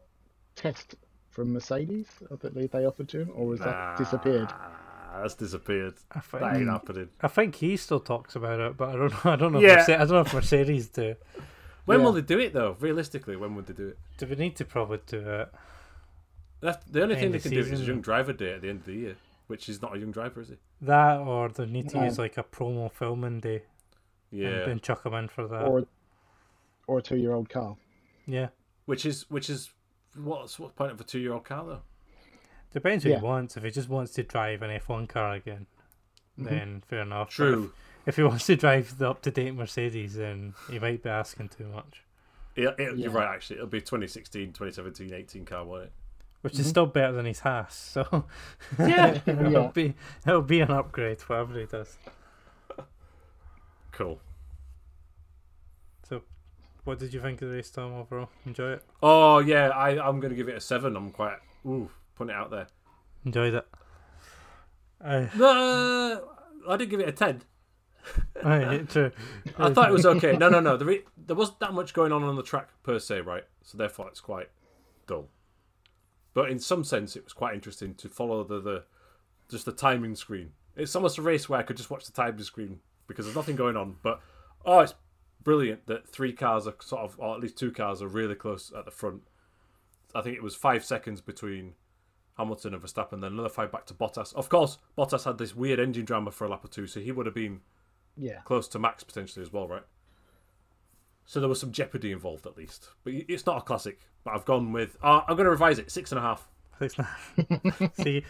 [0.55, 0.95] test
[1.29, 2.07] from Mercedes?
[2.31, 4.47] I believe they offered to him, or has that disappeared?
[4.51, 5.93] Ah, that's disappeared.
[6.11, 7.09] I think, That ain't happening.
[7.21, 9.19] I think he still talks about it, but I don't know.
[9.31, 9.59] I don't know.
[9.59, 9.81] Yeah.
[9.81, 11.15] If Merce- I don't know if Mercedes do.
[11.85, 12.75] When will they do it, though?
[12.79, 13.99] Realistically, when would they do it?
[14.17, 15.53] Do we need to probably do it?
[16.59, 17.85] That's, the only thing they of can do is season.
[17.85, 19.15] young driver day at the end of the year,
[19.47, 20.55] which is not a young driver, is he?
[20.81, 22.03] That or they need to No.
[22.05, 23.63] use like a promo filming day
[24.31, 25.63] and Yeah, then chuck him in for that.
[25.67, 25.85] Or
[26.87, 27.77] or a two-year-old car?
[28.25, 28.49] yeah,
[28.85, 29.71] which is which is
[30.15, 31.81] what's what's point of a two-year-old car though?
[32.73, 33.19] depends who Yeah.
[33.19, 33.55] he wants.
[33.55, 35.65] If he just wants to drive an F1 car again,
[36.37, 36.49] Mhm.
[36.49, 37.27] then fair enough.
[37.37, 37.73] But if- True.
[38.05, 41.49] If he wants to drive the up to date Mercedes, then he might be asking
[41.49, 42.03] too much.
[42.55, 42.91] Yeah, it, Yeah.
[42.91, 43.33] you're right.
[43.33, 45.93] Actually, it'll be 2016, 2017, 18 car, won't it?
[46.45, 46.59] Which Mhm.
[46.59, 48.25] is still better than his Haas, so
[48.79, 49.19] Yeah.
[49.25, 49.71] it'll Yeah.
[49.73, 49.95] be
[50.27, 51.97] it'll be an upgrade whatever he does.
[53.91, 54.19] Cool.
[56.07, 56.21] So,
[56.83, 57.93] what did you think of the race, Tom?
[57.93, 58.83] Overall, enjoy it.
[59.01, 60.95] Oh yeah, I I'm gonna give it a seven.
[60.95, 62.67] I'm quite ooh putting it out there.
[63.25, 63.67] Enjoyed it.
[65.03, 66.29] I, No,
[66.69, 67.41] I didn't give it a ten.
[68.43, 69.11] I, true.
[69.57, 70.37] I thought it was okay.
[70.37, 70.77] No, no, no.
[70.77, 73.45] There, there wasn't that much going on on the track per se, right?
[73.63, 74.49] So therefore, it's quite
[75.07, 75.27] dull.
[76.35, 78.83] But in some sense, it was quite interesting to follow the, the
[79.49, 80.51] just the timing screen.
[80.75, 83.55] It's almost a race where I could just watch the timing screen because there's nothing
[83.55, 83.95] going on.
[84.03, 84.19] But
[84.65, 84.93] oh, it's
[85.41, 88.71] brilliant that three cars are sort of, or at least two cars are really close
[88.77, 89.21] at the front.
[90.13, 91.73] I think it was five seconds between
[92.37, 94.33] Hamilton and Verstappen, then another five back to Bottas.
[94.35, 97.11] Of course, Bottas had this weird engine drama for a lap or two, so he
[97.13, 97.61] would have been
[98.17, 98.41] Yeah.
[98.43, 99.83] close to max potentially as well, right?
[101.25, 103.99] So there was some jeopardy involved at least, but it's not a classic.
[104.23, 104.95] But I've gone with.
[105.01, 106.47] Uh, I'm going to revise it six and a half.
[106.79, 107.95] Six and a half.
[108.03, 108.23] See,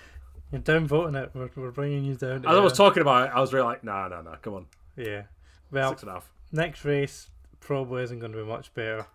[0.52, 1.32] you're downvoting it.
[1.34, 2.44] We're, we're bringing you down.
[2.44, 4.54] To As I was talking about it, I was really like, nah, nah, nah, come
[4.54, 4.66] on,
[4.96, 5.24] Yeah.
[5.72, 6.30] Well, six and a half.
[6.52, 9.08] next race probably isn't going to be much better.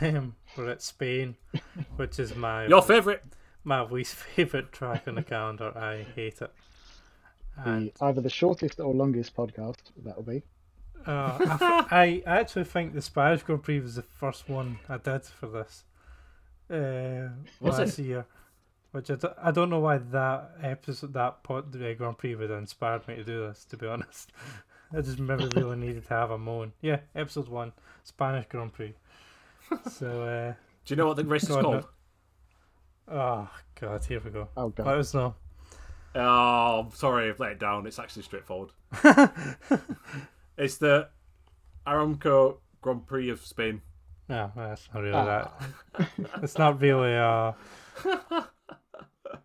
[0.00, 1.34] Um, we're at Spain,
[1.96, 3.20] which is my Your favourite?
[3.64, 5.76] my least favourite track on the calendar.
[5.76, 6.52] I hate it.
[7.56, 10.42] And The, either the shortest or longest podcast that'll be.
[11.06, 11.44] Uh, I,
[11.80, 15.46] f- I actually think the Spanish Grand Prix was the first one I did for
[15.48, 15.84] this
[16.70, 17.28] uh,
[17.60, 18.26] Was last year.
[18.92, 22.48] Which I, d- I don't know why that episode, that pod, the Grand Prix would
[22.50, 24.30] have inspired me to do this, to be honest.
[24.96, 26.72] I just maybe really needed to have a moan.
[26.80, 27.72] Yeah, episode one,
[28.04, 28.94] Spanish Grand Prix.
[29.90, 30.52] So, uh,
[30.84, 31.86] Do you know what the race is Go on, called?
[33.08, 33.50] oh
[33.80, 34.48] god, here we go.
[34.56, 34.98] Oh Let god.
[34.98, 35.34] us know.
[36.14, 37.86] Oh, sorry, I've let it down.
[37.86, 38.70] It's actually straightforward.
[40.56, 41.08] It's the
[41.86, 43.80] Aramco Grand Prix of Spain.
[44.28, 45.52] No, that's not really Ah.
[45.96, 46.08] that.
[46.42, 47.52] It's not really uh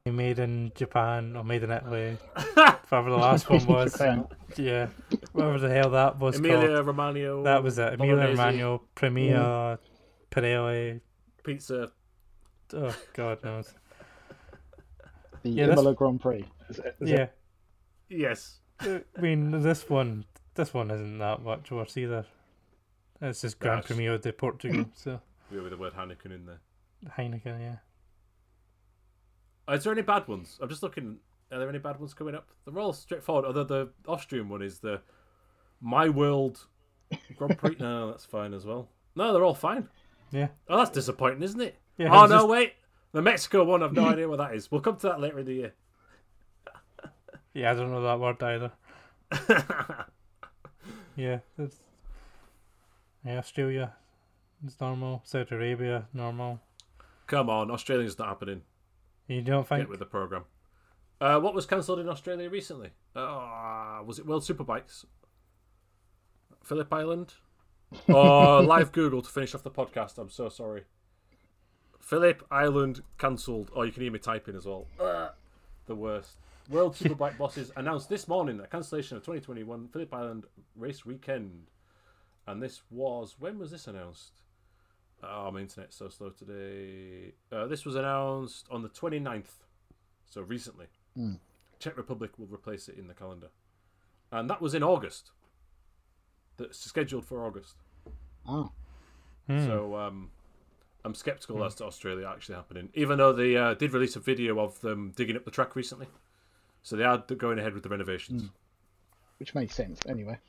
[0.05, 2.17] made in Japan or made in Italy.
[2.53, 3.99] Whatever the last one was.
[4.57, 4.87] Yeah.
[5.33, 6.87] Whatever the hell that was Emilia called.
[6.87, 7.43] Romagna.
[7.43, 7.93] That was it.
[7.93, 9.77] Emilia Bolognese, Romagna, Premia,
[10.31, 11.01] Pirelli.
[11.43, 11.91] Pizza.
[12.73, 13.73] Oh god knows.
[15.43, 16.45] The Yeah, Imola Grand Prix.
[16.69, 17.17] Is it, is Yeah.
[17.23, 17.33] it?
[18.09, 18.59] Yes.
[18.81, 20.25] I mean this one
[20.59, 22.25] this one isn't that much worse either.
[23.21, 25.21] It's just Gran That's- Premio de Portugal, so
[25.51, 26.59] Yeah, with the word Heineken in there.
[27.17, 27.75] Heineken, yeah.
[29.67, 30.57] Uh, is there any bad ones?
[30.61, 31.17] I'm just looking.
[31.51, 32.49] Are there any bad ones coming up?
[32.65, 33.45] They're all straightforward.
[33.45, 35.01] Although the Austrian one is the
[35.79, 36.65] My World
[37.37, 37.75] Grand Prix.
[37.79, 38.89] no, that's fine as well.
[39.15, 39.87] No, they're all fine.
[40.31, 40.49] Yeah.
[40.67, 41.77] Oh, that's disappointing, isn't it?
[41.97, 42.73] Yeah, oh no, just- wait.
[43.11, 44.69] The Mexico one, I've no idea what that is.
[44.69, 45.73] We'll come to that later in the year.
[47.53, 48.71] Yeah, I don't know that word either.
[51.19, 51.75] Yeah, it's,
[53.25, 53.91] yeah, Australia,
[54.65, 55.21] it's normal.
[55.25, 56.61] Saudi Arabia, normal.
[57.27, 58.61] Come on, Australia's not happening.
[59.27, 59.81] You don't think?
[59.81, 60.45] Get with the program.
[61.19, 62.91] Uh, what was cancelled in Australia recently?
[63.13, 65.03] Uh, was it World Superbikes?
[66.63, 67.33] Phillip Island?
[68.07, 70.19] Oh, live Google to finish off the podcast.
[70.19, 70.83] I'm so sorry.
[71.99, 73.71] Phillip Island cancelled.
[73.75, 74.85] Oh, you can hear me typing as well.
[74.99, 75.29] Uh,
[75.89, 76.37] the worst.
[76.69, 80.45] World Superbike bosses announced this morning a cancellation of 2021 Phillip Island
[80.77, 81.71] race weekend.
[82.47, 84.31] And this was when was this announced?
[85.21, 87.33] Oh, my internet's so slow today.
[87.51, 89.65] Uh, this was announced on the 29th,
[90.29, 90.85] so recently.
[91.15, 91.33] Hmm.
[91.79, 93.47] Czech Republic will replace it in the calendar,
[94.31, 95.31] and that was in August.
[96.57, 97.75] That's scheduled for August.
[98.45, 98.63] Hmm.
[99.47, 100.29] So um,
[101.05, 104.59] I'm skeptical as to Australia actually happening, even though they uh, did release a video
[104.59, 106.07] of them digging up the track recently.
[106.81, 108.49] So they are going ahead with the renovations.
[109.37, 110.39] which makes sense anyway.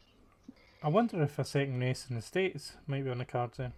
[0.83, 3.73] I wonder if a second race in the States might be on the cards then.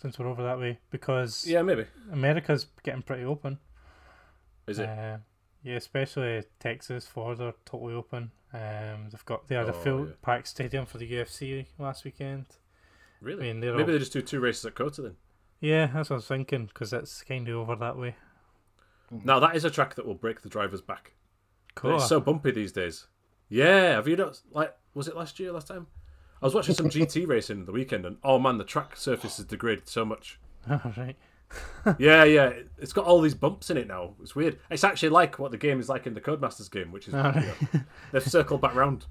[0.00, 0.78] Since we're over that way.
[0.90, 1.86] Because Yeah, maybe.
[2.12, 3.58] America's getting pretty open.
[4.66, 4.88] Is it?
[4.88, 5.18] Uh,
[5.62, 8.30] yeah, especially Texas, Florida, totally open.
[8.52, 10.12] Um, they've got they had a Oh, full yeah.
[10.22, 12.46] packed stadium for the UFC last weekend.
[13.20, 13.48] Really?
[13.48, 15.16] I mean, they're maybe all- they just do two races at COTA then.
[15.60, 18.14] Yeah, that's what I was thinking because it's kind of over that way.
[19.12, 19.26] Mm-hmm.
[19.26, 21.14] Now that is a track that will break the driver's back.
[21.74, 21.96] Cool.
[21.96, 23.06] It's so bumpy these days.
[23.48, 25.86] Yeah, have you not like was it last year, last time?
[26.42, 29.46] I was watching some GT racing the weekend and oh man, the track surface has
[29.46, 30.38] degraded so much.
[30.70, 31.16] All right.
[31.98, 32.52] Yeah, yeah.
[32.78, 34.14] It's got all these bumps in it now.
[34.20, 34.58] It's weird.
[34.68, 37.22] It's actually like what the game is like in the Codemasters game, which is All
[37.22, 37.36] right.
[37.60, 37.80] you know,
[38.10, 39.06] they've circled back round.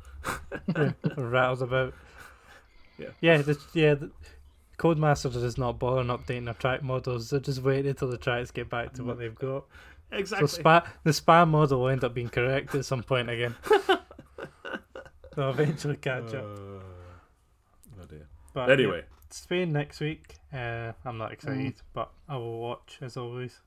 [1.17, 1.93] rattles about.
[2.97, 3.07] Yeah.
[3.21, 3.93] Yeah, the, yeah.
[3.95, 4.11] The,
[4.77, 7.29] Codemasters is not bothering updating their track models.
[7.29, 9.63] They're just waiting until the tracks get back to what they've got.
[10.11, 10.47] Exactly.
[10.47, 13.55] So spa, the spa model will end up being correct at some point again.
[15.35, 16.45] They'll eventually catch Uh, up.
[18.01, 18.27] oh dear.
[18.53, 20.35] But yeah, Anyway, Spain next week.
[20.53, 23.59] Uh, I'm not excited, but I will watch as always.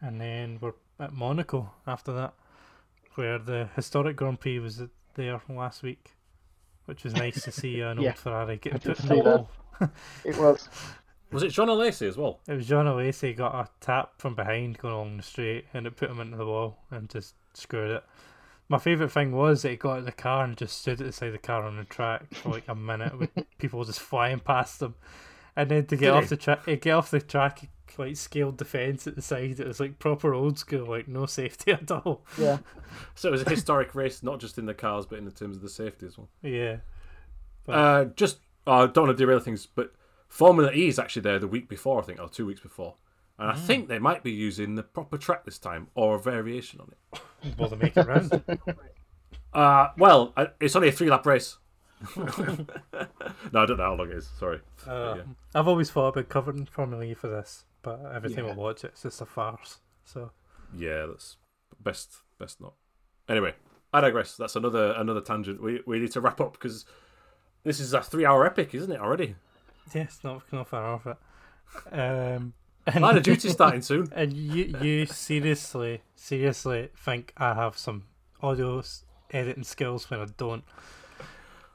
[0.00, 2.34] And then we're at Monaco after that,
[3.14, 4.82] where the historic Grand Prix was
[5.14, 6.12] there last week,
[6.86, 9.50] which was nice to see an Yeah, old Ferrari get put in the wall.
[10.24, 10.68] It was.
[11.32, 12.40] was it Jean Alesi as well?
[12.46, 15.96] It was Jean Alesi got a tap from behind going along the straight, and it
[15.96, 18.04] put him into the wall and just screwed it.
[18.68, 21.06] My favourite thing was that he got out of the car and just stood at
[21.06, 24.00] the side of the car on the track for like a minute with people just
[24.00, 24.94] flying past him.
[25.56, 26.28] And then to get Did off he?
[26.30, 29.60] the track, get off the track, he, like scaled defence at the side.
[29.60, 32.22] It was like proper old school, like no safety at all.
[32.38, 32.58] Yeah.
[33.16, 35.56] So it was a historic race, not just in the cars, but in the terms
[35.56, 36.28] of the safety as well.
[36.42, 36.76] Yeah,
[37.66, 39.92] But- Uh, just I don't want to derail things, but
[40.28, 42.94] Formula E is actually there the week before, I think, or two weeks before,
[43.38, 46.80] and I think they might be using the proper track this time or a variation
[46.80, 47.20] on it.
[47.58, 48.42] well to make it round.
[49.52, 51.58] Uh, well, uh, it's only a three lap race.
[52.16, 52.24] no,
[53.54, 54.28] I don't know how long it is.
[54.38, 54.60] Sorry.
[54.86, 55.22] Uh, yeah.
[55.54, 58.88] I've always thought about covering Formula E for this, but every time I watch it,
[58.92, 59.78] it's just a farce.
[60.04, 60.30] So
[60.76, 61.36] Yeah, that's
[61.80, 62.16] best.
[62.38, 62.74] Best not.
[63.28, 63.54] Anyway,
[63.92, 64.36] I digress.
[64.36, 65.62] That's another another tangent.
[65.62, 66.84] We we need to wrap up because
[67.62, 69.36] this is a three hour epic, isn't it already?
[69.94, 71.16] yes, not not far off it.
[71.90, 72.52] Um,
[72.86, 74.08] and, Line of Duty starting soon.
[74.14, 78.04] and you you seriously seriously think I have some
[78.42, 78.82] audio
[79.30, 80.62] editing skills when I don't?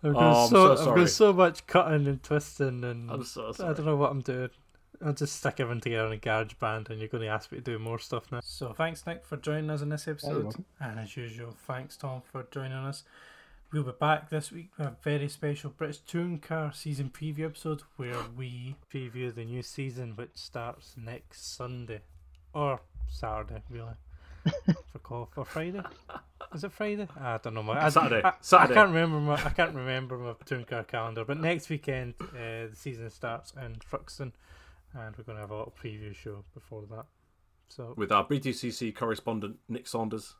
[0.04, 3.52] I've got Oh, so, so I've got so much cutting and twisting and I'm so
[3.60, 4.52] I don't know what I'm doing.
[5.04, 7.60] I'll just stick everything together in a garage band and you're going to ask me
[7.60, 8.42] to do more stuff now.
[8.44, 10.54] So thanks, Nick, for joining us in this episode.
[10.80, 13.04] and as usual, thanks, Tom, for joining us.
[13.72, 17.84] We'll be back this week with a very special British Touring Car season preview episode
[17.98, 22.02] where we preview the new season, which starts next Sunday.
[22.54, 23.94] Or Saturday, really.
[24.92, 25.82] for call for Friday.
[26.54, 27.08] Is it Friday?
[27.20, 27.64] I don't know.
[27.64, 28.22] My, I, Saturday.
[28.24, 28.74] I, Saturday.
[28.74, 29.20] I can't remember.
[29.20, 31.24] My, I can't remember my touring car calendar.
[31.24, 34.32] But next weekend, uh, the season starts in Thruxton,
[34.94, 37.06] and we're going to have a little preview show before that.
[37.68, 40.36] So With our BTCC correspondent Nick Saunders,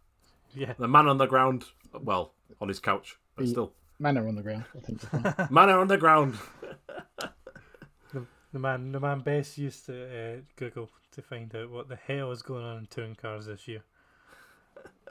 [0.54, 4.36] yeah, the man on the ground, well, on his couch, but The- still, Manor on
[4.36, 5.04] the ground, I think.
[5.04, 6.38] is man on the ground.
[8.54, 12.32] the man, the man best used to uh, Google to find out what the hell
[12.32, 13.84] is going on in touring cars this year.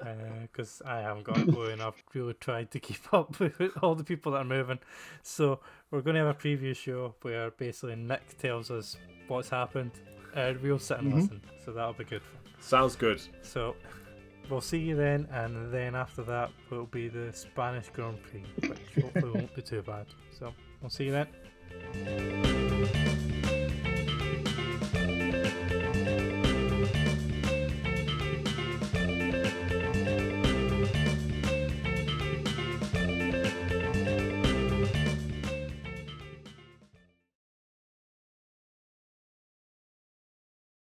[0.43, 3.95] because I haven't got a clue and I've really tried to keep up with all
[3.95, 4.79] the people that are moving.
[5.23, 5.61] So
[5.91, 8.97] we're going to have a preview show where basically Nick tells us
[9.29, 9.93] what's happened
[10.35, 11.17] and we'll sit and Mhm.
[11.17, 11.41] listen.
[11.65, 12.41] So that'll be good fun.
[12.61, 13.21] Sounds good.
[13.43, 13.77] So
[14.51, 19.03] we'll see you then, and then after that will be the Spanish Grand Prix, which
[19.05, 20.07] hopefully won't be too bad.
[20.39, 22.68] So we'll see you then.